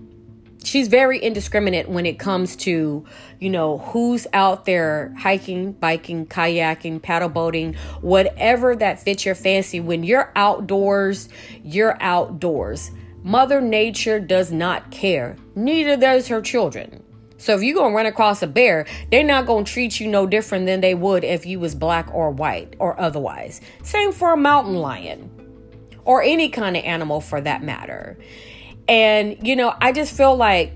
She's 0.64 0.88
very 0.88 1.20
indiscriminate 1.20 1.90
when 1.90 2.06
it 2.06 2.20
comes 2.20 2.56
to, 2.58 3.06
you 3.40 3.50
know, 3.50 3.80
who's 3.80 4.28
out 4.34 4.66
there 4.66 5.14
hiking, 5.18 5.74
biking, 5.74 6.26
kayaking, 6.26 7.02
paddle 7.02 7.30
boating, 7.30 7.76
whatever 8.02 8.76
that 8.76 9.02
fits 9.02 9.26
your 9.26 9.36
fancy. 9.36 9.80
When 9.80 10.04
you're 10.04 10.32
outdoors, 10.36 11.28
you're 11.64 11.98
outdoors. 12.02 12.92
Mother 13.24 13.60
Nature 13.60 14.20
does 14.20 14.52
not 14.52 14.90
care. 14.92 15.36
Neither 15.56 15.98
does 15.98 16.28
her 16.28 16.42
children. 16.42 17.04
So 17.38 17.56
if 17.56 17.64
you're 17.64 17.76
gonna 17.76 17.96
run 17.96 18.06
across 18.06 18.42
a 18.42 18.48
bear, 18.48 18.86
they're 19.12 19.24
not 19.24 19.46
gonna 19.46 19.66
treat 19.66 20.00
you 20.00 20.08
no 20.08 20.26
different 20.28 20.66
than 20.66 20.82
they 20.82 20.94
would 20.94 21.24
if 21.24 21.46
you 21.46 21.60
was 21.60 21.74
black 21.76 22.14
or 22.14 22.32
white 22.32 22.76
or 22.80 23.00
otherwise. 23.00 23.62
Same 23.84 24.12
for 24.12 24.34
a 24.34 24.38
mountain 24.38 24.76
lion 24.76 25.30
or 26.10 26.24
any 26.24 26.50
kind 26.50 26.76
of 26.76 26.84
animal 26.84 27.22
for 27.22 27.40
that 27.40 27.62
matter. 27.62 28.18
And, 28.88 29.48
you 29.48 29.56
know, 29.56 29.76
I 29.80 29.92
just 29.92 30.18
feel 30.18 30.36
like 30.36 30.74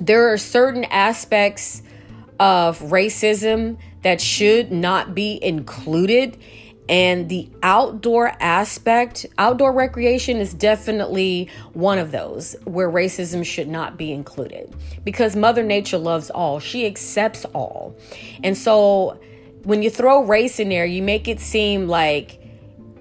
there 0.00 0.32
are 0.32 0.38
certain 0.38 0.84
aspects 0.84 1.82
of 2.40 2.78
racism 2.78 3.76
that 4.00 4.18
should 4.18 4.72
not 4.72 5.14
be 5.14 5.38
included. 5.42 6.38
And 6.88 7.28
the 7.28 7.50
outdoor 7.62 8.32
aspect, 8.40 9.26
outdoor 9.36 9.72
recreation 9.72 10.38
is 10.38 10.54
definitely 10.54 11.50
one 11.74 11.98
of 11.98 12.10
those 12.10 12.56
where 12.64 12.90
racism 12.90 13.44
should 13.44 13.68
not 13.68 13.98
be 13.98 14.10
included 14.10 14.74
because 15.04 15.36
Mother 15.36 15.64
Nature 15.64 15.98
loves 15.98 16.30
all, 16.30 16.60
she 16.60 16.86
accepts 16.86 17.44
all. 17.46 17.94
And 18.42 18.56
so 18.56 19.20
when 19.64 19.82
you 19.82 19.90
throw 19.90 20.24
race 20.24 20.58
in 20.58 20.70
there, 20.70 20.86
you 20.86 21.02
make 21.02 21.28
it 21.28 21.40
seem 21.40 21.88
like 21.88 22.40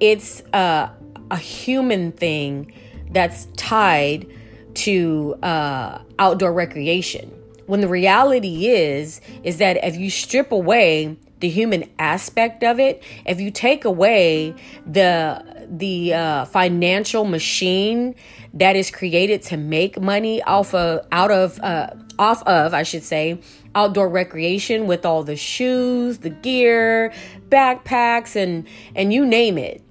it's 0.02 0.44
uh, 0.52 0.90
a 1.32 1.38
human 1.38 2.12
thing 2.12 2.72
that's 3.12 3.46
tied 3.58 4.28
to 4.76 5.36
uh, 5.42 6.00
outdoor 6.20 6.54
recreation. 6.54 7.32
When 7.66 7.82
the 7.82 7.88
reality 7.88 8.68
is, 8.68 9.22
is 9.44 9.58
that 9.58 9.84
if 9.84 9.96
you 9.96 10.10
strip 10.10 10.52
away 10.52 11.18
the 11.40 11.50
human 11.50 11.90
aspect 11.98 12.64
of 12.64 12.80
it, 12.80 13.04
if 13.26 13.40
you 13.40 13.52
take 13.52 13.86
away 13.86 14.54
the 14.86 15.44
the 15.68 16.14
uh, 16.14 16.46
financial 16.46 17.26
machine 17.26 18.14
that 18.54 18.76
is 18.76 18.92
created 18.92 19.42
to 19.42 19.58
make 19.58 20.00
money 20.00 20.44
off 20.44 20.76
of 20.76 21.06
out 21.12 21.32
of 21.32 21.60
uh, 21.62 21.90
off 22.20 22.44
of, 22.44 22.74
I 22.74 22.84
should 22.84 23.04
say, 23.04 23.40
outdoor 23.74 24.10
recreation 24.10 24.86
with 24.86 25.06
all 25.06 25.24
the 25.24 25.36
shoes, 25.36 26.20
the 26.20 26.30
gear, 26.30 27.12
backpacks, 27.50 28.36
and 28.36 28.68
and 28.96 29.12
you 29.12 29.26
name 29.26 29.58
it 29.58 29.82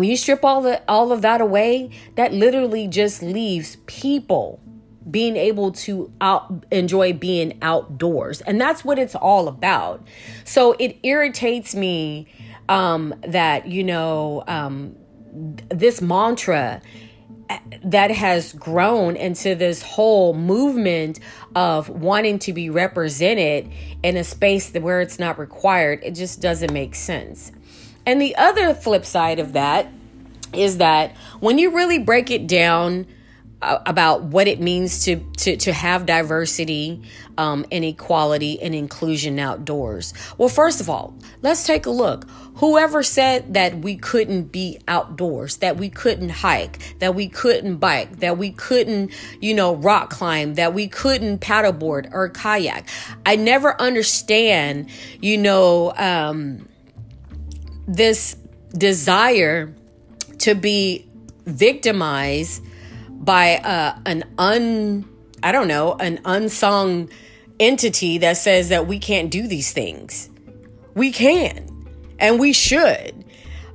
when 0.00 0.08
you 0.08 0.16
strip 0.16 0.46
all 0.46 0.62
the 0.62 0.82
all 0.88 1.12
of 1.12 1.20
that 1.20 1.42
away, 1.42 1.90
that 2.14 2.32
literally 2.32 2.88
just 2.88 3.22
leaves 3.22 3.76
people 3.84 4.58
being 5.10 5.36
able 5.36 5.72
to 5.72 6.10
out 6.22 6.64
enjoy 6.70 7.12
being 7.12 7.58
outdoors. 7.60 8.40
And 8.40 8.58
that's 8.58 8.82
what 8.82 8.98
it's 8.98 9.14
all 9.14 9.46
about. 9.46 10.08
So 10.44 10.74
it 10.78 10.96
irritates 11.02 11.74
me 11.74 12.28
um 12.70 13.14
that, 13.28 13.66
you 13.66 13.84
know, 13.84 14.42
um 14.48 14.96
this 15.68 16.00
mantra 16.00 16.80
that 17.84 18.10
has 18.10 18.54
grown 18.54 19.16
into 19.16 19.54
this 19.54 19.82
whole 19.82 20.32
movement 20.32 21.20
of 21.54 21.90
wanting 21.90 22.38
to 22.38 22.54
be 22.54 22.70
represented 22.70 23.70
in 24.02 24.16
a 24.16 24.24
space 24.24 24.72
where 24.72 25.02
it's 25.02 25.18
not 25.18 25.38
required. 25.38 26.00
It 26.02 26.12
just 26.12 26.40
doesn't 26.40 26.72
make 26.72 26.94
sense. 26.94 27.52
And 28.10 28.20
the 28.20 28.34
other 28.34 28.74
flip 28.74 29.04
side 29.04 29.38
of 29.38 29.52
that 29.52 29.86
is 30.52 30.78
that 30.78 31.16
when 31.38 31.58
you 31.58 31.76
really 31.76 32.00
break 32.00 32.32
it 32.32 32.48
down 32.48 33.06
uh, 33.62 33.78
about 33.86 34.24
what 34.24 34.48
it 34.48 34.60
means 34.60 35.04
to 35.04 35.20
to 35.36 35.56
to 35.58 35.72
have 35.72 36.06
diversity 36.06 37.02
um, 37.38 37.64
and 37.70 37.84
equality 37.84 38.60
and 38.60 38.74
inclusion 38.74 39.38
outdoors. 39.38 40.12
Well, 40.38 40.48
first 40.48 40.80
of 40.80 40.90
all, 40.90 41.14
let's 41.42 41.64
take 41.64 41.86
a 41.86 41.90
look. 41.90 42.28
Whoever 42.56 43.04
said 43.04 43.54
that 43.54 43.78
we 43.78 43.94
couldn't 43.94 44.50
be 44.50 44.80
outdoors, 44.88 45.58
that 45.58 45.76
we 45.76 45.88
couldn't 45.88 46.30
hike, 46.30 46.98
that 46.98 47.14
we 47.14 47.28
couldn't 47.28 47.76
bike, 47.76 48.18
that 48.18 48.38
we 48.38 48.50
couldn't, 48.50 49.12
you 49.40 49.54
know, 49.54 49.76
rock 49.76 50.10
climb, 50.10 50.54
that 50.54 50.74
we 50.74 50.88
couldn't 50.88 51.38
paddleboard 51.38 52.10
or 52.12 52.28
kayak. 52.28 52.88
I 53.24 53.36
never 53.36 53.80
understand, 53.80 54.90
you 55.20 55.38
know, 55.38 55.92
um, 55.96 56.66
this 57.90 58.36
desire 58.72 59.74
to 60.38 60.54
be 60.54 61.06
victimized 61.44 62.62
by 63.10 63.56
uh, 63.56 63.98
an 64.06 64.24
un 64.38 65.06
I 65.42 65.52
don't 65.52 65.68
know, 65.68 65.94
an 65.94 66.20
unsung 66.24 67.10
entity 67.58 68.18
that 68.18 68.36
says 68.36 68.68
that 68.68 68.86
we 68.86 68.98
can't 68.98 69.30
do 69.30 69.46
these 69.46 69.72
things. 69.72 70.28
We 70.94 71.12
can 71.12 71.86
and 72.18 72.38
we 72.38 72.52
should. 72.52 73.24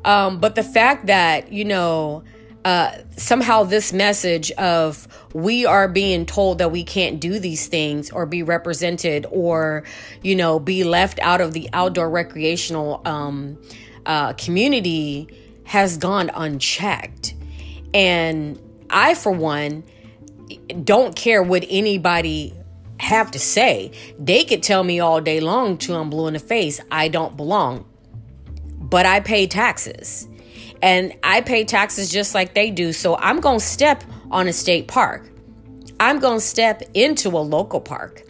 Um, 0.04 0.40
but 0.40 0.56
the 0.56 0.64
fact 0.64 1.08
that, 1.08 1.52
you 1.52 1.66
know, 1.66 2.24
uh, 2.64 2.98
somehow 3.18 3.64
this 3.64 3.94
message 3.94 4.52
of 4.54 5.08
we 5.34 5.66
are 5.66 5.88
being 5.88 6.26
told 6.26 6.58
that 6.60 6.72
we 6.72 6.84
can't 6.84 7.20
do 7.20 7.40
these 7.40 7.68
things 7.68 8.10
or 8.12 8.26
be 8.26 8.44
represented 8.44 9.26
or, 9.30 9.84
you 10.22 10.36
know, 10.36 10.60
be 10.60 10.84
left 10.84 11.20
out 11.20 11.42
of 11.42 11.54
the 11.54 11.70
outdoor 11.74 12.10
recreational 12.10 13.02
um, 13.06 13.58
uh, 14.06 14.34
community 14.34 15.28
has 15.66 15.98
gone 15.98 16.30
unchecked. 16.34 17.34
And 17.94 18.60
I, 18.90 19.16
for 19.16 19.32
one, 19.32 19.84
don't 20.84 21.16
care 21.16 21.42
what 21.42 21.66
anybody 21.70 22.54
have 23.00 23.32
to 23.32 23.40
say. 23.40 23.92
They 24.20 24.44
could 24.44 24.64
tell 24.64 24.84
me 24.84 25.00
all 25.00 25.22
day 25.22 25.40
long 25.40 25.78
till 25.78 25.96
I'm 25.96 26.10
blue 26.10 26.28
in 26.28 26.34
the 26.34 26.40
face, 26.40 26.80
I 26.92 27.08
don't 27.08 27.36
belong. 27.36 27.86
But 28.78 29.06
I 29.06 29.20
pay 29.20 29.48
taxes. 29.48 30.28
And 30.82 31.14
I 31.24 31.42
pay 31.42 31.66
taxes 31.66 32.12
just 32.12 32.36
like 32.36 32.54
they 32.54 32.70
do. 32.70 32.94
So 32.94 33.16
I'm 33.18 33.40
going 33.40 33.60
to 33.60 33.66
step 33.66 34.04
on 34.30 34.48
a 34.48 34.54
state 34.54 34.88
park. 34.88 35.30
I'm 36.00 36.20
going 36.20 36.38
to 36.38 36.46
step 36.46 36.84
into 36.94 37.30
a 37.30 37.40
local 37.40 37.80
park. 37.80 38.24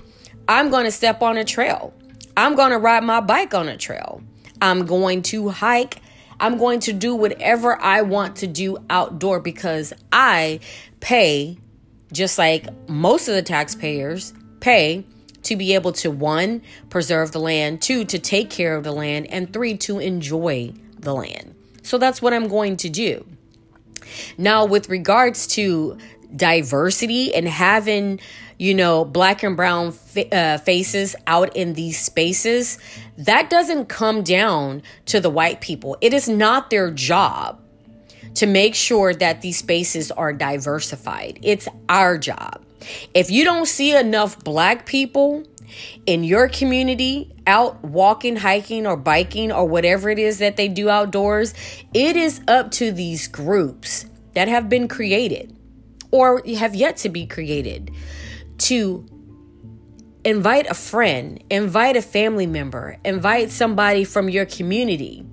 I'm 0.48 0.70
going 0.70 0.86
to 0.86 0.91
step 0.91 1.22
on 1.22 1.38
a 1.38 1.44
trail. 1.44 1.94
I'm 2.38 2.55
going 2.55 2.72
to 2.72 2.77
ride 2.77 3.03
my 3.03 3.20
bike 3.20 3.53
on 3.53 3.67
a 3.67 3.77
trail. 3.77 4.22
I'm 4.62 4.85
going 4.85 5.21
to 5.24 5.50
hike. 5.50 6.01
I'm 6.39 6.57
going 6.57 6.79
to 6.81 6.93
do 6.93 7.15
whatever 7.15 7.79
I 7.79 8.01
want 8.01 8.38
to 8.38 8.47
do 8.47 8.77
outdoor 8.89 9.39
because 9.39 9.93
I 10.12 10.59
pay, 11.00 11.57
just 12.12 12.38
like 12.38 12.67
most 12.89 13.27
of 13.27 13.35
the 13.35 13.41
taxpayers 13.41 14.33
pay, 14.59 15.05
to 15.43 15.55
be 15.55 15.75
able 15.75 15.91
to 15.93 16.09
one, 16.09 16.62
preserve 16.89 17.31
the 17.31 17.39
land, 17.39 17.81
two, 17.81 18.03
to 18.05 18.19
take 18.19 18.50
care 18.50 18.75
of 18.75 18.83
the 18.83 18.91
land, 18.91 19.27
and 19.27 19.53
three, 19.53 19.77
to 19.77 20.00
enjoy 20.00 20.74
the 21.00 21.13
land. 21.13 21.55
So 21.83 21.97
that's 21.97 22.21
what 22.21 22.33
I'm 22.33 22.47
going 22.47 22.77
to 22.77 22.89
do. 22.89 23.25
Now, 24.38 24.65
with 24.65 24.89
regards 24.89 25.47
to 25.47 25.97
diversity 26.35 27.33
and 27.33 27.47
having 27.47 28.19
you 28.57 28.74
know, 28.74 29.03
black 29.03 29.43
and 29.43 29.55
brown 29.55 29.91
fa- 29.91 30.33
uh, 30.33 30.57
faces 30.59 31.15
out 31.27 31.55
in 31.55 31.74
these 31.74 32.00
spaces, 32.00 32.77
that 33.17 33.50
doesn't 33.50 33.86
come 33.86 34.24
down 34.24 34.81
to 35.05 35.19
the 35.19 35.29
white 35.29 35.62
people. 35.62 35.98
It 36.01 36.13
is 36.13 36.27
not 36.27 36.69
their 36.69 36.91
job 36.91 37.62
to 38.36 38.45
make 38.45 38.75
sure 38.75 39.13
that 39.13 39.41
these 39.41 39.57
spaces 39.57 40.12
are 40.12 40.34
diversified. 40.34 41.39
It's 41.41 41.67
our 41.88 42.17
job. 42.17 42.63
If 43.13 43.31
you 43.31 43.43
don't 43.43 43.65
see 43.65 43.95
enough 43.95 44.43
black 44.43 44.86
people 44.86 45.45
in 46.05 46.24
your 46.24 46.50
community 46.50 47.34
out 47.48 47.84
walking, 47.84 48.36
hiking, 48.36 48.86
or 48.86 48.98
biking, 48.98 49.51
or 49.51 49.65
whatever 49.65 50.10
it 50.10 50.19
is 50.19 50.39
that 50.39 50.57
they 50.57 50.67
do 50.67 50.89
outdoors, 50.89 51.53
it 51.93 52.15
is 52.15 52.41
up 52.48 52.72
to 52.72 52.91
these 52.91 53.27
groups 53.27 54.05
that 54.34 54.48
have 54.48 54.69
been 54.69 54.88
created 54.88 55.55
or 56.12 56.41
have 56.57 56.75
yet 56.75 56.98
to 56.98 57.10
be 57.10 57.25
created 57.25 57.91
to 58.57 59.05
invite 60.25 60.65
a 60.67 60.74
friend, 60.74 61.41
invite 61.51 61.96
a 61.96 62.01
family 62.01 62.48
member, 62.48 62.98
invite 63.05 63.51
somebody 63.51 64.03
from 64.03 64.27
your 64.27 64.46
community 64.46 65.24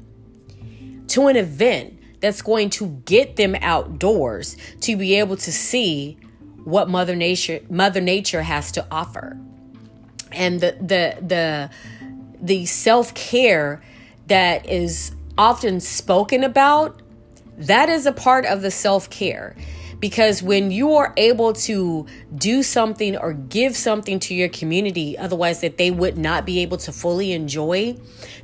to 1.08 1.26
an 1.26 1.36
event 1.36 1.98
that's 2.20 2.42
going 2.42 2.70
to 2.70 2.86
get 3.06 3.36
them 3.36 3.56
outdoors 3.62 4.56
to 4.82 4.96
be 4.96 5.16
able 5.16 5.36
to 5.36 5.50
see 5.50 6.16
what 6.64 6.88
mother 6.88 7.16
nature 7.16 7.60
mother 7.68 8.00
nature 8.00 8.42
has 8.42 8.70
to 8.72 8.86
offer. 8.90 9.36
And 10.30 10.60
the 10.60 10.76
the 10.80 11.16
the 11.26 11.70
the 12.40 12.66
self-care 12.66 13.82
that 14.28 14.68
is 14.68 15.12
often 15.36 15.80
spoken 15.80 16.44
about 16.44 17.00
that 17.56 17.88
is 17.88 18.06
a 18.06 18.12
part 18.12 18.44
of 18.44 18.62
the 18.62 18.70
self-care 18.70 19.56
because 20.02 20.42
when 20.42 20.72
you 20.72 20.96
are 20.96 21.14
able 21.16 21.52
to 21.52 22.04
do 22.34 22.64
something 22.64 23.16
or 23.16 23.32
give 23.34 23.76
something 23.76 24.18
to 24.18 24.34
your 24.34 24.48
community, 24.48 25.16
otherwise 25.16 25.60
that 25.60 25.78
they 25.78 25.92
would 25.92 26.18
not 26.18 26.44
be 26.44 26.58
able 26.58 26.76
to 26.78 26.90
fully 26.90 27.30
enjoy, 27.30 27.96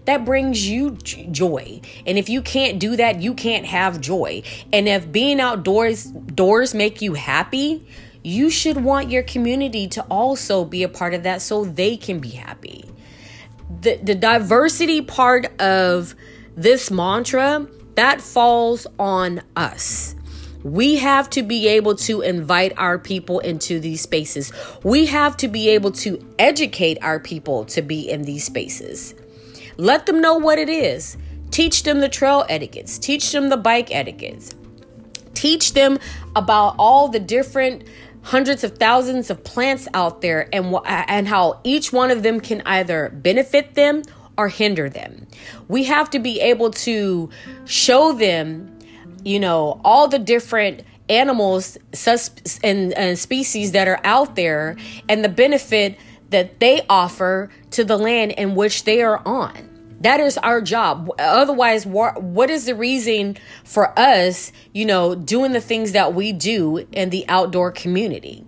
that 0.05 0.25
brings 0.25 0.69
you 0.69 0.93
joy. 0.93 1.81
And 2.07 2.17
if 2.17 2.29
you 2.29 2.43
can't 2.43 2.79
do 2.79 2.95
that, 2.95 3.21
you 3.21 3.35
can't 3.35 3.67
have 3.67 4.01
joy. 4.01 4.45
And 4.73 4.87
if 4.87 5.11
being 5.11 5.41
outdoors 5.41 6.05
doors 6.05 6.75
make 6.75 7.03
you 7.03 7.15
happy, 7.15 7.85
you 8.23 8.51
should 8.51 8.85
want 8.85 9.11
your 9.11 9.25
community 9.25 9.89
to 9.89 10.03
also 10.03 10.65
be 10.65 10.85
a 10.85 10.89
part 10.89 11.13
of 11.13 11.25
that 11.25 11.43
so 11.43 11.65
they 11.65 11.97
can 11.97 12.21
be 12.21 12.31
happy. 12.31 12.85
The 13.81 13.97
the 13.97 14.15
diversity 14.15 15.03
part 15.03 15.61
of 15.61 16.15
this 16.57 16.89
mantra 16.89 17.67
that 17.97 18.21
falls 18.21 18.87
on 18.97 19.43
us. 19.57 20.15
We 20.63 20.97
have 20.97 21.31
to 21.31 21.43
be 21.43 21.69
able 21.69 21.95
to 21.97 22.21
invite 22.21 22.73
our 22.77 22.99
people 22.99 23.39
into 23.41 23.79
these 23.79 24.01
spaces. 24.01 24.53
We 24.83 25.07
have 25.07 25.37
to 25.39 25.49
be 25.49 25.69
able 25.71 25.93
to 25.93 26.25
educate 26.39 26.99
our 27.03 27.21
people 27.21 27.65
to 27.67 27.83
be 27.83 28.09
in 28.09 28.23
these 28.23 28.45
spaces. 28.45 29.15
Let 29.77 30.07
them 30.07 30.21
know 30.21 30.37
what 30.37 30.59
it 30.59 30.69
is. 30.69 31.17
Teach 31.51 31.85
them 31.85 32.01
the 32.01 32.09
trail 32.09 32.45
etiquettes, 32.49 32.99
teach 32.99 33.33
them 33.33 33.49
the 33.49 33.57
bike 33.57 33.95
etiquettes, 33.95 34.55
teach 35.33 35.73
them 35.73 35.99
about 36.37 36.75
all 36.79 37.09
the 37.09 37.21
different 37.21 37.85
hundreds 38.23 38.65
of 38.65 38.77
thousands 38.77 39.31
of 39.31 39.43
plants 39.45 39.89
out 39.95 40.21
there 40.21 40.49
and 40.53 40.77
and 40.85 41.27
how 41.27 41.61
each 41.65 41.93
one 41.93 42.11
of 42.11 42.23
them 42.23 42.41
can 42.41 42.61
either 42.67 43.09
benefit 43.15 43.75
them 43.75 44.03
or 44.37 44.49
hinder 44.49 44.91
them. 44.91 45.27
We 45.69 45.85
have 45.85 46.11
to 46.11 46.19
be 46.19 46.41
able 46.41 46.71
to 46.73 47.31
show 47.65 48.13
them 48.13 48.78
you 49.25 49.41
know, 49.41 49.81
all 49.85 50.09
the 50.09 50.19
different 50.19 50.83
animals 51.09 51.79
sus- 51.93 52.59
and, 52.63 52.93
and 52.93 53.19
species 53.19 53.73
that 53.73 53.89
are 53.89 54.01
out 54.05 54.37
there 54.37 54.77
and 55.09 55.25
the 55.25 55.29
benefit 55.29 55.99
that 56.31 56.61
they 56.61 56.83
offer 56.89 57.51
to 57.71 57.85
the 57.85 57.97
land 57.97 58.33
in 58.33 58.55
which 58.55 58.85
they 58.85 59.03
are 59.03 59.23
on. 59.27 59.97
That 60.01 60.21
is 60.21 60.39
our 60.39 60.61
job. 60.61 61.11
Otherwise, 61.19 61.85
what 61.85 62.51
is 62.51 62.67
the 62.67 62.75
reason 62.75 63.37
for 63.65 63.99
us, 63.99 64.53
you 64.73 64.85
know, 64.85 65.15
doing 65.15 65.53
the 65.53 65.61
things 65.61 65.93
that 65.93 66.15
we 66.15 66.33
do 66.33 66.87
in 66.93 67.11
the 67.11 67.25
outdoor 67.29 67.73
community? 67.73 68.45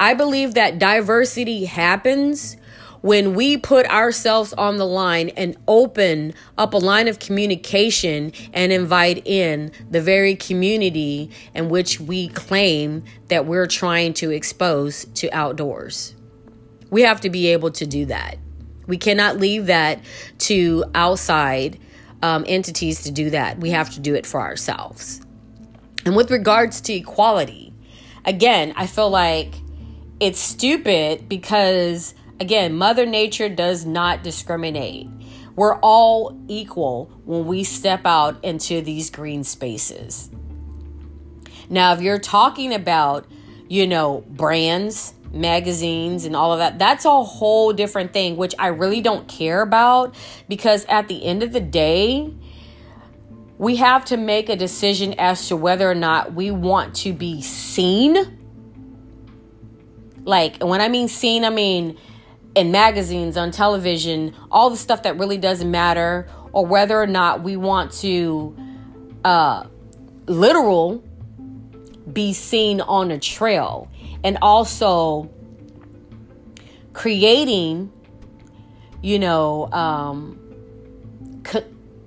I 0.00 0.14
believe 0.14 0.54
that 0.54 0.78
diversity 0.78 1.66
happens 1.66 2.56
when 3.00 3.34
we 3.34 3.56
put 3.56 3.86
ourselves 3.86 4.52
on 4.54 4.76
the 4.76 4.86
line 4.86 5.30
and 5.30 5.56
open 5.68 6.34
up 6.56 6.74
a 6.74 6.78
line 6.78 7.08
of 7.08 7.18
communication 7.18 8.32
and 8.52 8.72
invite 8.72 9.26
in 9.26 9.70
the 9.90 10.00
very 10.00 10.34
community 10.34 11.30
in 11.54 11.68
which 11.68 12.00
we 12.00 12.28
claim 12.28 13.04
that 13.28 13.46
we're 13.46 13.66
trying 13.66 14.12
to 14.14 14.30
expose 14.30 15.04
to 15.14 15.30
outdoors. 15.30 16.14
We 16.90 17.02
have 17.02 17.20
to 17.20 17.30
be 17.30 17.48
able 17.48 17.70
to 17.72 17.86
do 17.86 18.06
that. 18.06 18.38
We 18.86 18.96
cannot 18.96 19.36
leave 19.36 19.66
that 19.66 20.00
to 20.38 20.84
outside 20.94 21.78
um, 22.22 22.44
entities 22.48 23.02
to 23.02 23.10
do 23.10 23.30
that. 23.30 23.60
We 23.60 23.70
have 23.70 23.90
to 23.90 24.00
do 24.00 24.14
it 24.14 24.26
for 24.26 24.40
ourselves. 24.40 25.20
And 26.04 26.16
with 26.16 26.30
regards 26.30 26.80
to 26.82 26.92
equality, 26.92 27.72
again, 28.24 28.72
I 28.76 28.86
feel 28.86 29.10
like 29.10 29.54
it's 30.20 30.40
stupid 30.40 31.28
because 31.28 32.14
Again, 32.40 32.74
Mother 32.74 33.04
Nature 33.04 33.48
does 33.48 33.84
not 33.84 34.22
discriminate. 34.22 35.08
We're 35.56 35.76
all 35.80 36.40
equal 36.46 37.10
when 37.24 37.46
we 37.46 37.64
step 37.64 38.02
out 38.04 38.44
into 38.44 38.80
these 38.80 39.10
green 39.10 39.42
spaces. 39.42 40.30
Now, 41.68 41.92
if 41.94 42.00
you're 42.00 42.20
talking 42.20 42.72
about, 42.72 43.26
you 43.68 43.88
know, 43.88 44.24
brands, 44.28 45.14
magazines, 45.32 46.24
and 46.24 46.36
all 46.36 46.52
of 46.52 46.60
that, 46.60 46.78
that's 46.78 47.04
a 47.04 47.22
whole 47.24 47.72
different 47.72 48.12
thing, 48.12 48.36
which 48.36 48.54
I 48.56 48.68
really 48.68 49.00
don't 49.00 49.26
care 49.26 49.60
about 49.60 50.14
because 50.48 50.84
at 50.84 51.08
the 51.08 51.24
end 51.24 51.42
of 51.42 51.52
the 51.52 51.60
day, 51.60 52.32
we 53.58 53.76
have 53.76 54.04
to 54.06 54.16
make 54.16 54.48
a 54.48 54.54
decision 54.54 55.14
as 55.18 55.48
to 55.48 55.56
whether 55.56 55.90
or 55.90 55.94
not 55.96 56.34
we 56.34 56.52
want 56.52 56.94
to 56.96 57.12
be 57.12 57.42
seen. 57.42 58.38
Like, 60.22 60.62
when 60.62 60.80
I 60.80 60.88
mean 60.88 61.08
seen, 61.08 61.44
I 61.44 61.50
mean 61.50 61.98
in 62.58 62.72
magazines, 62.72 63.36
on 63.36 63.52
television, 63.52 64.34
all 64.50 64.68
the 64.68 64.76
stuff 64.76 65.04
that 65.04 65.16
really 65.16 65.38
doesn't 65.38 65.70
matter, 65.70 66.28
or 66.52 66.66
whether 66.66 67.00
or 67.00 67.06
not 67.06 67.42
we 67.42 67.56
want 67.56 67.92
to 67.92 68.56
uh, 69.24 69.64
literal 70.26 71.02
be 72.12 72.32
seen 72.32 72.80
on 72.80 73.12
a 73.12 73.18
trail, 73.18 73.88
and 74.24 74.38
also 74.42 75.30
creating, 76.94 77.92
you 79.02 79.20
know, 79.20 79.70
um, 79.70 80.40
co- 81.44 81.64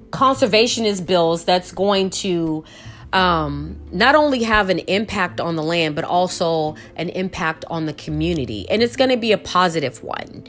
conservationist 0.09 1.05
bills 1.05 1.45
that's 1.45 1.71
going 1.71 2.09
to 2.09 2.65
um, 3.13 3.79
not 3.91 4.15
only 4.15 4.43
have 4.43 4.69
an 4.69 4.79
impact 4.79 5.39
on 5.39 5.55
the 5.55 5.63
land, 5.63 5.95
but 5.95 6.03
also 6.03 6.75
an 6.95 7.09
impact 7.09 7.65
on 7.69 7.85
the 7.85 7.93
community. 7.93 8.69
And 8.69 8.81
it's 8.81 8.95
going 8.95 9.09
to 9.09 9.17
be 9.17 9.31
a 9.31 9.37
positive 9.37 10.03
one. 10.03 10.45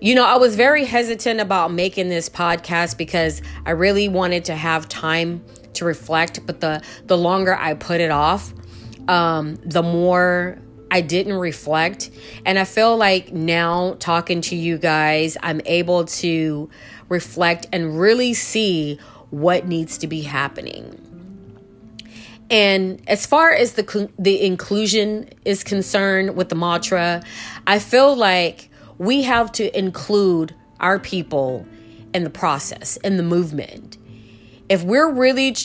You 0.00 0.14
know, 0.14 0.24
I 0.24 0.36
was 0.36 0.56
very 0.56 0.84
hesitant 0.84 1.40
about 1.40 1.72
making 1.72 2.08
this 2.08 2.28
podcast 2.28 2.98
because 2.98 3.40
I 3.66 3.70
really 3.70 4.08
wanted 4.08 4.44
to 4.46 4.56
have 4.56 4.88
time 4.88 5.44
to 5.74 5.84
reflect, 5.84 6.44
but 6.44 6.60
the 6.60 6.82
the 7.06 7.16
longer 7.16 7.54
I 7.54 7.74
put 7.74 8.00
it 8.00 8.10
off, 8.10 8.52
um, 9.08 9.58
the 9.64 9.82
more 9.82 10.58
I 10.90 11.00
didn't 11.00 11.34
reflect. 11.34 12.10
And 12.44 12.58
I 12.58 12.64
feel 12.64 12.96
like 12.96 13.32
now 13.32 13.96
talking 13.98 14.40
to 14.42 14.56
you 14.56 14.76
guys, 14.76 15.36
I'm 15.42 15.60
able 15.66 16.04
to 16.06 16.68
reflect 17.08 17.66
and 17.72 17.98
really 17.98 18.34
see 18.34 18.98
what 19.30 19.66
needs 19.66 19.98
to 19.98 20.06
be 20.06 20.22
happening. 20.22 21.11
And 22.52 23.02
as 23.08 23.24
far 23.24 23.50
as 23.50 23.72
the 23.72 24.10
the 24.18 24.44
inclusion 24.44 25.30
is 25.46 25.64
concerned 25.64 26.36
with 26.36 26.50
the 26.50 26.54
mantra, 26.54 27.24
I 27.66 27.78
feel 27.78 28.14
like 28.14 28.68
we 28.98 29.22
have 29.22 29.50
to 29.52 29.76
include 29.76 30.54
our 30.78 30.98
people 30.98 31.66
in 32.12 32.24
the 32.24 32.30
process, 32.30 32.98
in 32.98 33.16
the 33.16 33.22
movement. 33.22 33.96
If 34.68 34.84
we're 34.84 35.10
really 35.10 35.56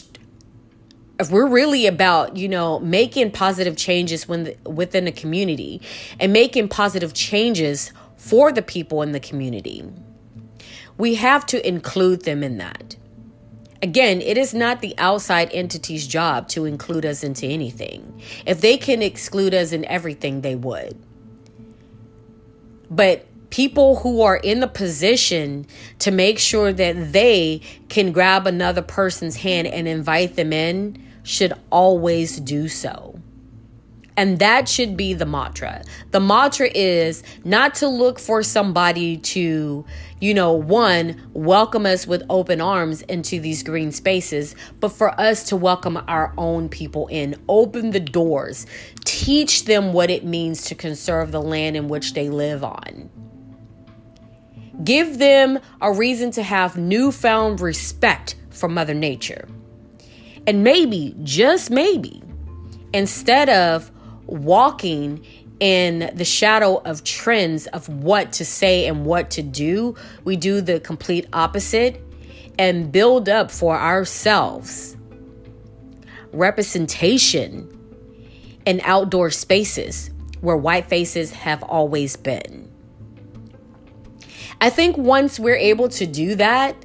if 1.20 1.30
we're 1.30 1.48
really 1.48 1.88
about 1.88 2.38
you 2.38 2.48
know 2.48 2.80
making 2.80 3.32
positive 3.32 3.76
changes 3.76 4.26
when 4.30 4.46
the, 4.46 4.58
within 4.70 5.08
a 5.08 5.12
community 5.12 5.82
and 6.22 6.32
making 6.32 6.70
positive 6.70 7.14
changes 7.14 7.92
for 8.16 8.54
the 8.54 8.62
people 8.62 9.02
in 9.02 9.12
the 9.12 9.20
community 9.20 9.84
we 10.98 11.16
have 11.16 11.46
to 11.46 11.68
include 11.68 12.24
them 12.24 12.44
in 12.44 12.58
that 12.58 12.96
Again, 13.82 14.22
it 14.22 14.38
is 14.38 14.54
not 14.54 14.82
the 14.82 14.96
outside 14.98 15.50
entity's 15.52 16.08
job 16.08 16.48
to 16.50 16.66
include 16.66 17.06
us 17.06 17.24
into 17.24 17.46
anything. 17.46 18.22
If 18.46 18.62
they 18.62 18.78
can 18.78 19.02
exclude 19.02 19.54
us 19.54 19.72
in 19.72 19.86
everything, 19.86 20.42
they 20.42 20.56
would. 20.56 20.98
But 22.90 23.26
people 23.50 23.98
who 23.98 24.22
are 24.22 24.38
in 24.38 24.60
the 24.60 24.68
position 24.68 25.68
to 26.00 26.12
make 26.12 26.40
sure 26.40 26.74
that 26.74 27.14
they 27.14 27.62
can 27.90 28.12
grab 28.12 28.48
another 28.48 28.82
person's 28.82 29.38
hand 29.38 29.68
and 29.68 29.88
invite 29.88 30.36
them 30.36 30.52
in 30.52 31.04
should 31.24 31.54
always 31.70 32.40
do 32.40 32.68
so. 32.68 33.20
And 34.18 34.40
that 34.40 34.68
should 34.68 34.98
be 34.98 35.14
the 35.14 35.28
mantra. 35.28 35.84
The 36.10 36.20
mantra 36.20 36.70
is 36.74 37.22
not 37.46 37.76
to 37.76 37.88
look 37.88 38.18
for 38.18 38.42
somebody 38.42 39.18
to, 39.18 39.86
you 40.20 40.34
know, 40.34 40.54
one, 40.54 41.22
welcome 41.34 41.86
us 41.86 42.08
with 42.08 42.24
open 42.28 42.60
arms 42.60 43.04
into 43.04 43.40
these 43.40 43.62
green 43.62 43.92
spaces, 43.92 44.56
but 44.80 44.90
for 44.90 45.18
us 45.22 45.44
to 45.50 45.56
welcome 45.56 46.04
our 46.08 46.34
own 46.36 46.68
people 46.68 47.06
in, 47.08 47.36
open 47.48 47.92
the 47.92 48.00
doors, 48.00 48.66
teach 49.06 49.66
them 49.66 49.94
what 49.94 50.10
it 50.10 50.26
means 50.26 50.64
to 50.64 50.74
conserve 50.74 51.32
the 51.32 51.42
land 51.42 51.78
in 51.78 51.88
which 51.88 52.14
they 52.14 52.32
live 52.32 52.64
on. 52.64 53.12
Give 54.84 55.20
them 55.20 55.60
a 55.80 55.94
reason 55.94 56.32
to 56.32 56.44
have 56.44 56.76
newfound 56.76 57.62
respect 57.62 58.36
for 58.50 58.68
Mother 58.68 58.96
Nature. 58.96 59.48
And 60.48 60.64
maybe, 60.64 61.16
just 61.22 61.70
maybe, 61.70 62.24
instead 62.94 63.50
of 63.50 63.92
walking 64.28 65.26
in 65.60 66.12
the 66.14 66.26
shadow 66.26 66.78
of 66.86 67.04
trends 67.04 67.66
of 67.68 67.90
what 67.90 68.34
to 68.34 68.46
say 68.46 68.88
and 68.88 69.06
what 69.06 69.32
to 69.32 69.42
do, 69.42 69.96
we 70.24 70.36
do 70.36 70.62
the 70.62 70.80
complete 70.80 71.26
opposite 71.34 72.04
and 72.60 72.92
build 72.92 73.28
up 73.28 73.50
for 73.50 73.76
ourselves 73.76 74.96
representation 76.32 77.74
in 78.66 78.82
outdoor 78.84 79.32
spaces 79.32 80.12
where 80.42 80.58
white 80.58 80.88
faces 80.88 81.32
have 81.32 81.64
always 81.64 82.16
been. 82.16 82.72
I 84.60 84.70
think 84.70 84.98
once 84.98 85.40
we're 85.40 85.56
able 85.56 85.90
to 85.90 86.06
do 86.06 86.36
that, 86.36 86.76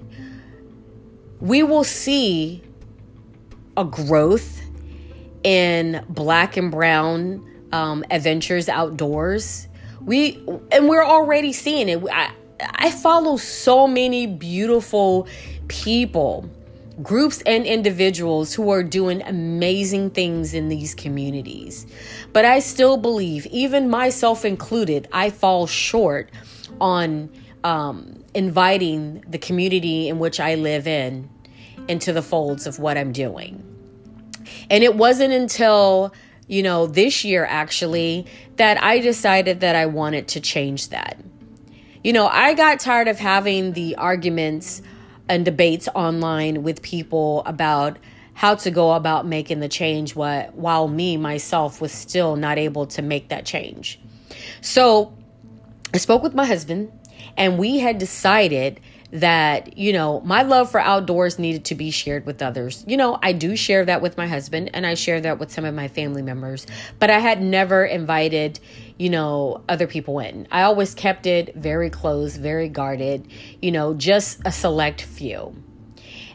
we 1.41 1.63
will 1.63 1.85
see 1.85 2.63
a 3.77 3.85
growth 3.85 4.62
in 5.45 6.05
black 6.09 6.57
and 6.57 6.71
brown 6.71 7.47
um, 7.73 8.05
adventures 8.11 8.69
outdoors. 8.69 9.69
We 10.01 10.37
and 10.71 10.89
we're 10.89 11.05
already 11.05 11.53
seeing 11.53 11.89
it. 11.89 12.03
I, 12.11 12.33
I 12.61 12.91
follow 12.91 13.37
so 13.37 13.87
many 13.87 14.27
beautiful 14.27 15.27
people, 15.69 16.49
groups 17.03 17.43
and 17.47 17.65
individuals 17.65 18.53
who 18.55 18.71
are 18.71 18.83
doing 18.83 19.23
amazing 19.23 20.11
things 20.11 20.55
in 20.55 20.69
these 20.69 20.95
communities. 20.95 21.87
But 22.33 22.45
I 22.45 22.61
still 22.61 22.97
believe, 22.97 23.47
even 23.47 23.89
myself 23.91 24.45
included, 24.45 25.09
I 25.13 25.31
fall 25.31 25.67
short 25.67 26.31
on 26.81 27.31
um, 27.65 28.25
inviting 28.35 29.25
the 29.29 29.39
community 29.39 30.09
in 30.09 30.19
which 30.19 30.41
I 30.41 30.57
live 30.57 30.87
in 30.87 31.31
into 31.89 32.13
the 32.13 32.23
folds 32.23 32.67
of 32.67 32.79
what 32.79 32.97
I'm 32.97 33.13
doing. 33.13 33.72
And 34.71 34.85
it 34.85 34.95
wasn't 34.95 35.33
until, 35.33 36.15
you 36.47 36.63
know, 36.63 36.87
this 36.87 37.25
year 37.25 37.45
actually 37.45 38.27
that 38.57 38.83
I 38.83 38.99
decided 38.99 39.61
that 39.61 39.77
I 39.77 39.87
wanted 39.87 40.29
to 40.29 40.41
change 40.41 40.89
that. 40.89 41.19
You 42.05 42.13
know, 42.13 42.27
I 42.27 42.55
got 42.55 42.81
tired 42.81 43.09
of 43.09 43.19
having 43.19 43.73
the 43.73 43.97
arguments 43.97 44.83
and 45.29 45.45
debates 45.45 45.89
online 45.95 46.63
with 46.63 46.83
people 46.83 47.43
about 47.47 47.99
how 48.35 48.55
to 48.57 48.71
go 48.71 48.93
about 48.93 49.27
making 49.27 49.61
the 49.61 49.69
change 49.69 50.17
while 50.17 50.89
me 50.89 51.17
myself 51.17 51.81
was 51.81 51.93
still 51.93 52.37
not 52.37 52.59
able 52.59 52.87
to 52.87 53.03
make 53.03 53.29
that 53.29 53.45
change. 53.45 54.01
So, 54.61 55.17
I 55.95 55.99
spoke 55.99 56.23
with 56.23 56.35
my 56.35 56.47
husband 56.47 56.91
and 57.37 57.59
we 57.59 57.79
had 57.79 57.99
decided 57.99 58.81
that, 59.13 59.77
you 59.77 59.93
know, 59.93 60.21
my 60.23 60.43
love 60.43 60.71
for 60.71 60.81
outdoors 60.81 61.39
needed 61.39 61.67
to 61.67 61.75
be 61.75 61.91
shared 61.91 62.25
with 62.25 62.41
others. 62.41 62.83
You 62.89 62.97
know, 62.97 63.19
I 63.23 63.33
do 63.35 63.57
share 63.57 63.85
that 63.85 64.01
with 64.01 64.17
my 64.17 64.27
husband 64.27 64.71
and 64.73 64.87
I 64.87 64.95
share 64.95 65.21
that 65.21 65.39
with 65.39 65.53
some 65.53 65.67
of 65.67 65.75
my 65.75 65.89
family 65.89 66.23
members, 66.23 66.67
but 66.99 67.11
I 67.11 67.19
had 67.19 67.43
never 67.43 67.85
invited, 67.85 68.59
you 68.99 69.11
know, 69.11 69.63
other 69.69 69.87
people 69.87 70.19
in. 70.19 70.49
I 70.51 70.63
always 70.63 70.95
kept 70.95 71.27
it 71.27 71.55
very 71.55 71.91
close, 71.91 72.37
very 72.37 72.71
guarded, 72.71 73.29
you 73.61 73.71
know, 73.71 73.93
just 73.93 74.41
a 74.47 74.53
select 74.53 75.03
few. 75.03 75.55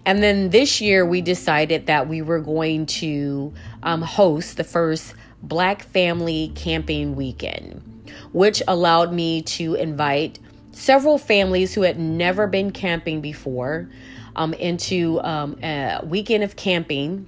And 0.05 0.21
then 0.21 0.51
this 0.51 0.79
year 0.79 1.03
we 1.03 1.21
decided 1.21 1.87
that 1.87 2.07
we 2.07 2.21
were 2.21 2.39
going 2.39 2.85
to 2.85 3.53
um, 3.81 4.03
host 4.03 4.55
the 4.55 4.63
first 4.63 5.15
Black 5.41 5.81
Family 5.81 6.51
Camping 6.55 7.15
Weekend, 7.15 8.11
which 8.33 8.61
allowed 8.67 9.11
me 9.11 9.41
to 9.41 9.73
invite 9.73 10.39
several 10.77 11.17
families 11.17 11.73
who 11.73 11.81
had 11.81 11.99
never 11.99 12.45
been 12.45 12.71
camping 12.71 13.19
before 13.19 13.89
um, 14.35 14.53
into 14.53 15.19
um, 15.21 15.57
a 15.63 15.99
weekend 16.03 16.43
of 16.43 16.55
camping 16.55 17.27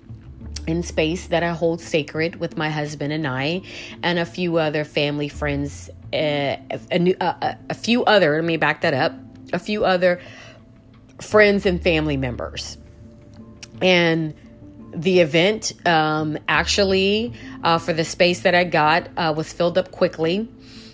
in 0.67 0.83
space 0.83 1.27
that 1.27 1.41
I 1.41 1.49
hold 1.53 1.81
sacred 1.81 2.35
with 2.35 2.57
my 2.57 2.69
husband 2.69 3.11
and 3.11 3.25
I, 3.25 3.63
and 4.03 4.19
a 4.19 4.25
few 4.25 4.57
other 4.57 4.85
family 4.85 5.29
friends. 5.29 5.89
Uh, 6.13 6.57
a, 6.91 7.15
a, 7.19 7.57
a 7.71 7.73
few 7.73 8.03
other, 8.05 8.35
let 8.35 8.43
me 8.43 8.57
back 8.57 8.81
that 8.81 8.93
up, 8.93 9.13
a 9.51 9.59
few 9.59 9.83
other 9.83 10.21
friends 11.19 11.65
and 11.65 11.81
family 11.81 12.17
members. 12.17 12.77
And 13.81 14.35
the 14.93 15.21
event 15.21 15.73
um, 15.87 16.37
actually, 16.47 17.33
uh, 17.63 17.79
for 17.79 17.93
the 17.93 18.05
space 18.05 18.41
that 18.41 18.53
I 18.53 18.63
got, 18.63 19.09
uh, 19.17 19.33
was 19.35 19.51
filled 19.51 19.77
up 19.77 19.91
quickly 19.91 20.47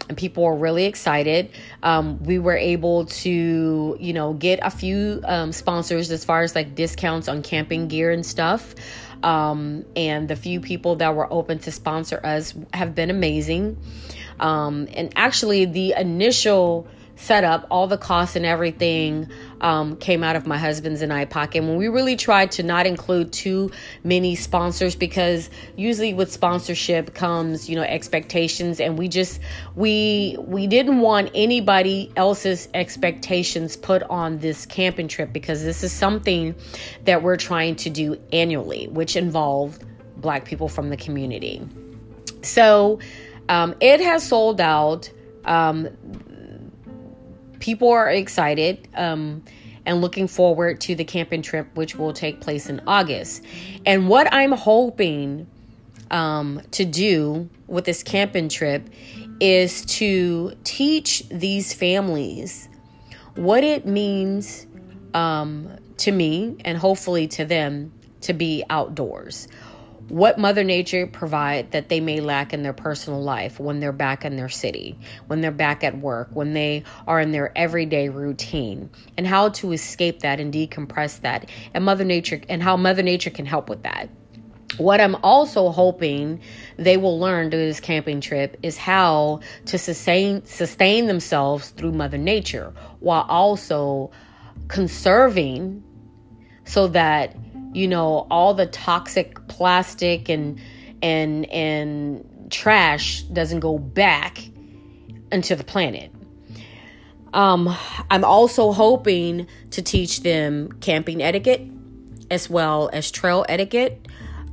and 0.07 0.17
people 0.17 0.43
were 0.43 0.55
really 0.55 0.85
excited. 0.85 1.49
Um, 1.85 2.21
we 2.23 2.39
were 2.39 2.57
able 2.57 3.05
to, 3.05 3.95
you 3.99 4.13
know, 4.13 4.33
get 4.33 4.59
a 4.63 4.71
few 4.71 5.21
um, 5.23 5.51
sponsors 5.51 6.09
as 6.09 6.25
far 6.25 6.41
as 6.41 6.55
like 6.55 6.73
discounts 6.73 7.27
on 7.27 7.43
camping 7.43 7.87
gear 7.87 8.11
and 8.11 8.25
stuff. 8.25 8.73
Um, 9.21 9.85
and 9.95 10.27
the 10.27 10.35
few 10.35 10.59
people 10.59 10.97
that 10.97 11.15
were 11.15 11.31
open 11.31 11.59
to 11.59 11.71
sponsor 11.71 12.19
us 12.23 12.55
have 12.73 12.95
been 12.95 13.11
amazing. 13.11 13.77
Um, 14.39 14.87
and 14.93 15.13
actually, 15.15 15.65
the 15.65 15.93
initial 15.97 16.87
setup, 17.15 17.67
all 17.69 17.87
the 17.87 17.97
costs 17.97 18.35
and 18.35 18.45
everything 18.45 19.29
um, 19.65 19.95
came 19.97 20.23
out 20.23 20.35
of 20.35 20.45
my 20.45 20.59
husband's 20.59 21.01
and 21.01 21.11
I 21.11 21.25
pocket. 21.25 21.63
When 21.63 21.77
we 21.77 21.87
really 21.87 22.15
tried 22.15 22.51
to 22.51 22.63
not 22.63 22.85
include 22.85 23.33
too 23.33 23.71
many 24.03 24.35
sponsors 24.35 24.95
because 24.95 25.49
usually 25.75 26.13
with 26.13 26.31
sponsorship 26.31 27.15
comes 27.15 27.67
you 27.67 27.75
know 27.75 27.81
expectations, 27.81 28.79
and 28.79 28.95
we 28.95 29.07
just 29.07 29.41
we 29.75 30.37
we 30.39 30.67
didn't 30.67 30.99
want 30.99 31.31
anybody 31.33 32.11
else's 32.15 32.69
expectations 32.75 33.75
put 33.75 34.03
on 34.03 34.37
this 34.37 34.67
camping 34.67 35.07
trip 35.07 35.33
because 35.33 35.63
this 35.63 35.83
is 35.83 35.91
something 35.91 36.53
that 37.05 37.23
we're 37.23 37.35
trying 37.35 37.75
to 37.77 37.89
do 37.89 38.21
annually, 38.31 38.87
which 38.89 39.15
involved 39.15 39.83
Black 40.17 40.45
people 40.45 40.69
from 40.69 40.91
the 40.91 40.97
community. 40.97 41.67
So 42.43 42.99
um, 43.49 43.73
it 43.79 43.99
has 43.99 44.27
sold 44.27 44.61
out. 44.61 45.09
Um, 45.43 45.89
people 47.65 47.89
are 47.89 48.11
excited 48.11 48.87
um, 48.93 49.41
and 49.87 49.99
looking 49.99 50.27
forward 50.27 50.79
to 50.79 50.93
the 50.93 51.03
camping 51.03 51.41
trip, 51.41 51.67
which 51.73 51.95
will 51.95 52.13
take 52.13 52.39
place 52.39 52.69
in 52.69 52.79
August. 52.85 53.43
And 53.87 54.07
what 54.07 54.31
I'm 54.31 54.51
hoping 54.51 55.47
um, 56.11 56.61
to 56.71 56.85
do 56.85 57.49
with 57.65 57.85
this 57.85 58.03
camping 58.03 58.49
trip 58.49 58.87
is 59.39 59.83
to 59.85 60.53
teach 60.63 61.27
these 61.29 61.73
families 61.73 62.69
what 63.33 63.63
it 63.63 63.87
means 63.87 64.67
um, 65.15 65.67
to 65.97 66.11
me 66.11 66.57
and 66.63 66.77
hopefully 66.77 67.27
to 67.29 67.45
them 67.45 67.91
to 68.21 68.33
be 68.33 68.63
outdoors. 68.69 69.47
What 70.07 70.37
mother 70.37 70.63
nature 70.63 71.07
provide 71.07 71.71
that 71.71 71.89
they 71.89 71.99
may 71.99 72.19
lack 72.19 72.53
in 72.53 72.61
their 72.61 72.73
personal 72.73 73.21
life 73.21 73.59
when 73.59 73.79
they're 73.79 73.91
back 73.91 74.23
in 74.23 74.35
their 74.35 74.49
city 74.49 74.97
when 75.27 75.41
they're 75.41 75.51
back 75.51 75.83
at 75.83 75.97
work 75.97 76.29
when 76.33 76.53
they 76.53 76.83
are 77.07 77.19
in 77.19 77.31
their 77.31 77.55
everyday 77.57 78.09
routine 78.09 78.89
and 79.17 79.25
how 79.25 79.49
to 79.49 79.71
escape 79.71 80.19
that 80.19 80.39
and 80.39 80.53
decompress 80.53 81.21
that 81.21 81.49
and 81.73 81.85
mother 81.85 82.03
nature 82.03 82.41
and 82.49 82.61
how 82.61 82.77
mother 82.77 83.03
nature 83.03 83.29
can 83.29 83.45
help 83.45 83.69
with 83.69 83.83
that. 83.83 84.09
What 84.77 84.99
I'm 84.99 85.15
also 85.23 85.69
hoping 85.69 86.41
they 86.75 86.97
will 86.97 87.17
learn 87.19 87.49
through 87.49 87.65
this 87.65 87.79
camping 87.79 88.19
trip 88.19 88.57
is 88.61 88.77
how 88.77 89.39
to 89.67 89.77
sustain 89.77 90.43
sustain 90.45 91.07
themselves 91.07 91.69
through 91.69 91.93
mother 91.93 92.17
nature 92.17 92.73
while 92.99 93.25
also 93.29 94.11
conserving 94.67 95.83
so 96.65 96.87
that 96.87 97.35
you 97.75 97.87
know 97.87 98.25
all 98.31 98.53
the 98.53 98.65
toxic 98.65 99.47
plastic 99.47 100.29
and 100.29 100.59
and 101.01 101.45
and 101.51 102.47
trash 102.49 103.21
doesn't 103.23 103.59
go 103.59 103.77
back 103.77 104.39
into 105.31 105.55
the 105.55 105.63
planet. 105.63 106.11
Um, 107.33 107.75
I'm 108.09 108.23
also 108.23 108.71
hoping 108.71 109.47
to 109.71 109.81
teach 109.81 110.21
them 110.21 110.71
camping 110.79 111.21
etiquette 111.21 111.61
as 112.31 112.49
well 112.49 112.89
as 112.93 113.11
trail 113.11 113.45
etiquette, 113.49 114.07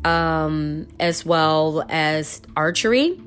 um, 0.04 0.88
as 0.98 1.24
well 1.24 1.84
as 1.88 2.42
archery, 2.56 3.20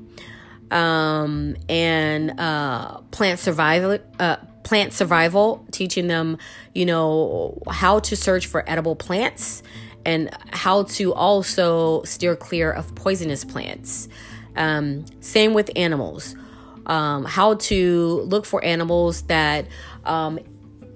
um, 0.70 1.56
and 1.70 2.38
uh, 2.38 2.98
plant 3.12 3.40
survival. 3.40 3.98
Uh, 4.20 4.36
plant 4.62 4.92
survival, 4.92 5.64
teaching 5.70 6.08
them, 6.08 6.36
you 6.74 6.84
know, 6.84 7.62
how 7.70 8.00
to 8.00 8.16
search 8.16 8.46
for 8.46 8.68
edible 8.68 8.96
plants 8.96 9.62
and 10.06 10.30
how 10.52 10.84
to 10.84 11.12
also 11.12 12.02
steer 12.04 12.36
clear 12.36 12.70
of 12.70 12.94
poisonous 12.94 13.44
plants. 13.44 14.08
Um, 14.54 15.04
same 15.20 15.52
with 15.52 15.70
animals. 15.76 16.36
Um, 16.86 17.24
how 17.24 17.54
to 17.54 18.22
look 18.26 18.46
for 18.46 18.64
animals 18.64 19.22
that 19.22 19.66
um, 20.04 20.38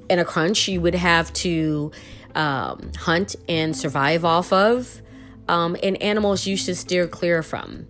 in 0.08 0.20
a 0.20 0.24
crunch 0.24 0.68
you 0.68 0.80
would 0.80 0.94
have 0.94 1.32
to 1.32 1.90
um, 2.36 2.92
hunt 2.96 3.34
and 3.48 3.76
survive 3.76 4.24
off 4.24 4.52
of, 4.52 5.02
um, 5.48 5.76
and 5.82 6.00
animals 6.00 6.46
you 6.46 6.56
should 6.56 6.76
steer 6.76 7.08
clear 7.08 7.42
from. 7.42 7.88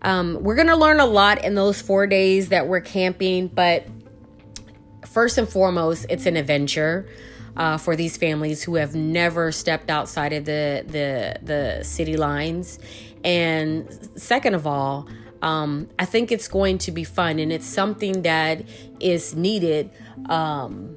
Um, 0.00 0.38
we're 0.40 0.56
going 0.56 0.68
to 0.68 0.76
learn 0.76 0.98
a 0.98 1.06
lot 1.06 1.44
in 1.44 1.54
those 1.54 1.82
four 1.82 2.06
days 2.06 2.48
that 2.48 2.66
we're 2.66 2.80
camping, 2.80 3.48
but 3.48 3.86
first 5.06 5.36
and 5.36 5.46
foremost, 5.46 6.06
it's 6.08 6.24
an 6.24 6.38
adventure 6.38 7.06
uh, 7.56 7.78
for 7.78 7.96
these 7.96 8.16
families 8.16 8.62
who 8.62 8.76
have 8.76 8.94
never 8.94 9.52
stepped 9.52 9.90
outside 9.90 10.32
of 10.32 10.44
the 10.44 10.84
the 10.86 11.38
the 11.42 11.84
city 11.84 12.16
lines. 12.16 12.78
And 13.24 13.88
second 14.16 14.54
of 14.54 14.66
all, 14.66 15.08
um, 15.42 15.88
I 15.98 16.04
think 16.04 16.32
it's 16.32 16.48
going 16.48 16.78
to 16.78 16.92
be 16.92 17.04
fun, 17.04 17.38
and 17.38 17.52
it's 17.52 17.66
something 17.66 18.22
that 18.22 18.64
is 19.00 19.34
needed. 19.34 19.90
Um, 20.28 20.96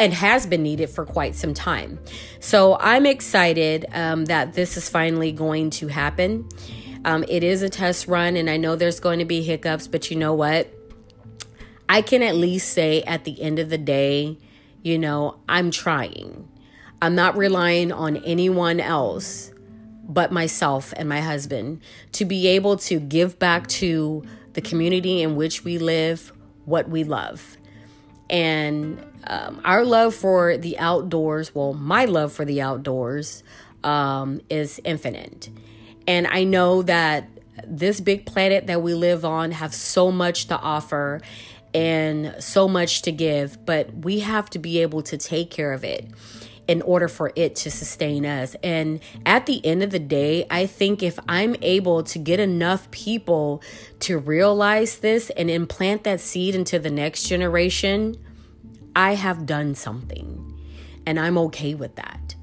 and 0.00 0.14
has 0.14 0.46
been 0.46 0.62
needed 0.62 0.88
for 0.88 1.04
quite 1.04 1.34
some 1.34 1.54
time. 1.54 1.98
So 2.38 2.78
I'm 2.78 3.04
excited 3.04 3.84
um, 3.92 4.26
that 4.26 4.52
this 4.52 4.76
is 4.76 4.88
finally 4.88 5.32
going 5.32 5.70
to 5.70 5.88
happen. 5.88 6.48
Um, 7.04 7.24
it 7.28 7.42
is 7.42 7.62
a 7.62 7.68
test 7.68 8.06
run, 8.06 8.36
and 8.36 8.48
I 8.48 8.58
know 8.58 8.76
there's 8.76 9.00
going 9.00 9.18
to 9.18 9.24
be 9.24 9.42
hiccups, 9.42 9.88
but 9.88 10.08
you 10.10 10.16
know 10.16 10.34
what? 10.34 10.72
I 11.88 12.02
can 12.02 12.22
at 12.22 12.36
least 12.36 12.72
say 12.72 13.02
at 13.02 13.24
the 13.24 13.40
end 13.40 13.58
of 13.58 13.70
the 13.70 13.78
day, 13.78 14.38
you 14.82 14.98
know, 14.98 15.38
I'm 15.48 15.70
trying. 15.70 16.48
I'm 17.00 17.14
not 17.14 17.36
relying 17.36 17.92
on 17.92 18.16
anyone 18.18 18.80
else 18.80 19.52
but 20.08 20.32
myself 20.32 20.94
and 20.96 21.08
my 21.08 21.20
husband 21.20 21.80
to 22.12 22.24
be 22.24 22.46
able 22.46 22.78
to 22.78 22.98
give 22.98 23.38
back 23.38 23.66
to 23.66 24.24
the 24.54 24.62
community 24.62 25.22
in 25.22 25.36
which 25.36 25.64
we 25.64 25.78
live 25.78 26.32
what 26.64 26.88
we 26.88 27.04
love. 27.04 27.58
And 28.30 29.04
um, 29.26 29.60
our 29.64 29.84
love 29.84 30.14
for 30.14 30.56
the 30.56 30.78
outdoors, 30.78 31.54
well, 31.54 31.74
my 31.74 32.06
love 32.06 32.32
for 32.32 32.46
the 32.46 32.62
outdoors 32.62 33.42
um, 33.84 34.40
is 34.48 34.80
infinite. 34.84 35.50
And 36.06 36.26
I 36.26 36.44
know 36.44 36.82
that 36.82 37.28
this 37.66 38.00
big 38.00 38.24
planet 38.24 38.66
that 38.66 38.80
we 38.80 38.94
live 38.94 39.24
on 39.24 39.52
have 39.52 39.74
so 39.74 40.10
much 40.10 40.46
to 40.46 40.58
offer 40.58 41.20
and 41.74 42.34
so 42.38 42.68
much 42.68 43.02
to 43.02 43.12
give, 43.12 43.64
but 43.66 43.92
we 44.04 44.20
have 44.20 44.50
to 44.50 44.58
be 44.58 44.80
able 44.80 45.02
to 45.02 45.16
take 45.16 45.50
care 45.50 45.72
of 45.72 45.84
it 45.84 46.08
in 46.66 46.82
order 46.82 47.08
for 47.08 47.32
it 47.34 47.56
to 47.56 47.70
sustain 47.70 48.26
us. 48.26 48.54
And 48.62 49.00
at 49.24 49.46
the 49.46 49.64
end 49.64 49.82
of 49.82 49.90
the 49.90 49.98
day, 49.98 50.46
I 50.50 50.66
think 50.66 51.02
if 51.02 51.18
I'm 51.26 51.56
able 51.62 52.02
to 52.04 52.18
get 52.18 52.38
enough 52.38 52.90
people 52.90 53.62
to 54.00 54.18
realize 54.18 54.98
this 54.98 55.30
and 55.30 55.50
implant 55.50 56.04
that 56.04 56.20
seed 56.20 56.54
into 56.54 56.78
the 56.78 56.90
next 56.90 57.26
generation, 57.26 58.16
I 58.94 59.14
have 59.14 59.46
done 59.46 59.74
something. 59.74 60.44
And 61.06 61.18
I'm 61.18 61.38
okay 61.38 61.74
with 61.74 61.96
that. 61.96 62.34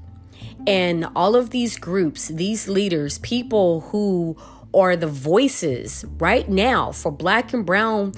And 0.66 1.06
all 1.14 1.36
of 1.36 1.50
these 1.50 1.78
groups, 1.78 2.26
these 2.26 2.68
leaders, 2.68 3.18
people 3.18 3.82
who 3.82 4.36
are 4.74 4.96
the 4.96 5.06
voices 5.06 6.04
right 6.18 6.48
now 6.48 6.90
for 6.90 7.12
black 7.12 7.52
and 7.52 7.64
brown 7.64 8.12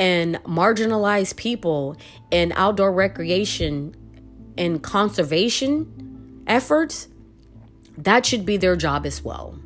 and 0.00 0.36
marginalized 0.44 1.36
people 1.36 1.94
in 2.30 2.52
outdoor 2.56 2.90
recreation 2.90 3.94
and 4.56 4.82
conservation 4.82 6.42
efforts, 6.46 7.06
that 7.98 8.24
should 8.24 8.46
be 8.46 8.56
their 8.56 8.76
job 8.76 9.04
as 9.04 9.22
well. 9.22 9.56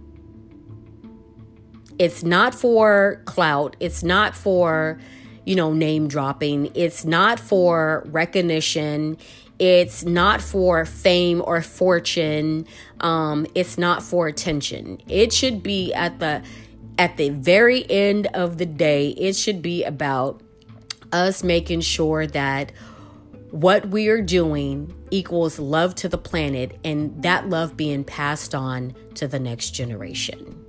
It's 2.00 2.24
not 2.24 2.52
for 2.52 3.22
clout, 3.24 3.76
it's 3.78 4.02
not 4.02 4.34
for, 4.34 4.98
you 5.46 5.54
know, 5.54 5.72
name 5.72 6.08
dropping, 6.08 6.72
it's 6.74 7.04
not 7.04 7.38
for 7.38 8.02
recognition, 8.06 9.16
it's 9.60 10.02
not 10.02 10.40
for 10.40 10.84
fame 10.84 11.44
or 11.46 11.62
fortune, 11.62 12.66
um, 13.00 13.46
it's 13.54 13.78
not 13.78 14.02
for 14.02 14.26
attention. 14.26 15.00
It 15.06 15.32
should 15.32 15.62
be 15.62 15.94
at 15.94 16.18
the 16.18 16.42
at 16.98 17.16
the 17.16 17.30
very 17.30 17.88
end 17.90 18.28
of 18.28 18.58
the 18.58 18.66
day, 18.66 19.08
it 19.10 19.34
should 19.34 19.62
be 19.62 19.84
about 19.84 20.40
us 21.12 21.42
making 21.42 21.80
sure 21.80 22.26
that 22.26 22.72
what 23.50 23.88
we 23.88 24.08
are 24.08 24.20
doing 24.20 24.92
equals 25.10 25.58
love 25.58 25.94
to 25.94 26.08
the 26.08 26.18
planet 26.18 26.76
and 26.84 27.22
that 27.22 27.48
love 27.48 27.76
being 27.76 28.02
passed 28.02 28.54
on 28.54 28.94
to 29.14 29.28
the 29.28 29.38
next 29.38 29.70
generation. 29.70 30.60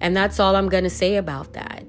And 0.00 0.16
that's 0.16 0.40
all 0.40 0.56
I'm 0.56 0.68
going 0.68 0.84
to 0.84 0.90
say 0.90 1.16
about 1.16 1.52
that. 1.52 1.84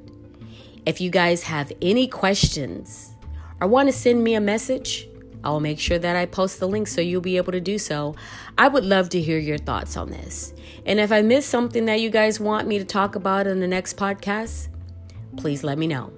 If 0.86 1.00
you 1.00 1.10
guys 1.10 1.44
have 1.44 1.72
any 1.82 2.08
questions 2.08 3.14
or 3.62 3.68
want 3.68 3.88
to 3.88 3.94
send 3.94 4.24
me 4.24 4.36
a 4.36 4.42
message, 4.42 5.08
I'll 5.44 5.62
make 5.62 5.80
sure 5.80 6.00
that 6.00 6.16
I 6.16 6.26
post 6.26 6.60
the 6.60 6.68
link 6.68 6.88
so 6.88 7.02
you'll 7.02 7.22
be 7.22 7.38
able 7.38 7.54
to 7.54 7.62
do 7.62 7.78
so. 7.78 8.16
I 8.58 8.68
would 8.68 8.86
love 8.86 9.10
to 9.10 9.22
hear 9.22 9.40
your 9.40 9.58
thoughts 9.58 9.98
on 9.98 10.10
this. 10.10 10.53
And 10.86 11.00
if 11.00 11.12
I 11.12 11.22
missed 11.22 11.50
something 11.50 11.86
that 11.86 12.02
you 12.02 12.10
guys 12.10 12.40
want 12.40 12.68
me 12.68 12.78
to 12.80 12.86
talk 12.86 13.16
about 13.16 13.48
in 13.48 13.60
the 13.60 13.68
next 13.68 13.98
podcast, 13.98 14.68
please 15.38 15.64
let 15.64 15.78
me 15.78 15.88
know. 15.88 16.12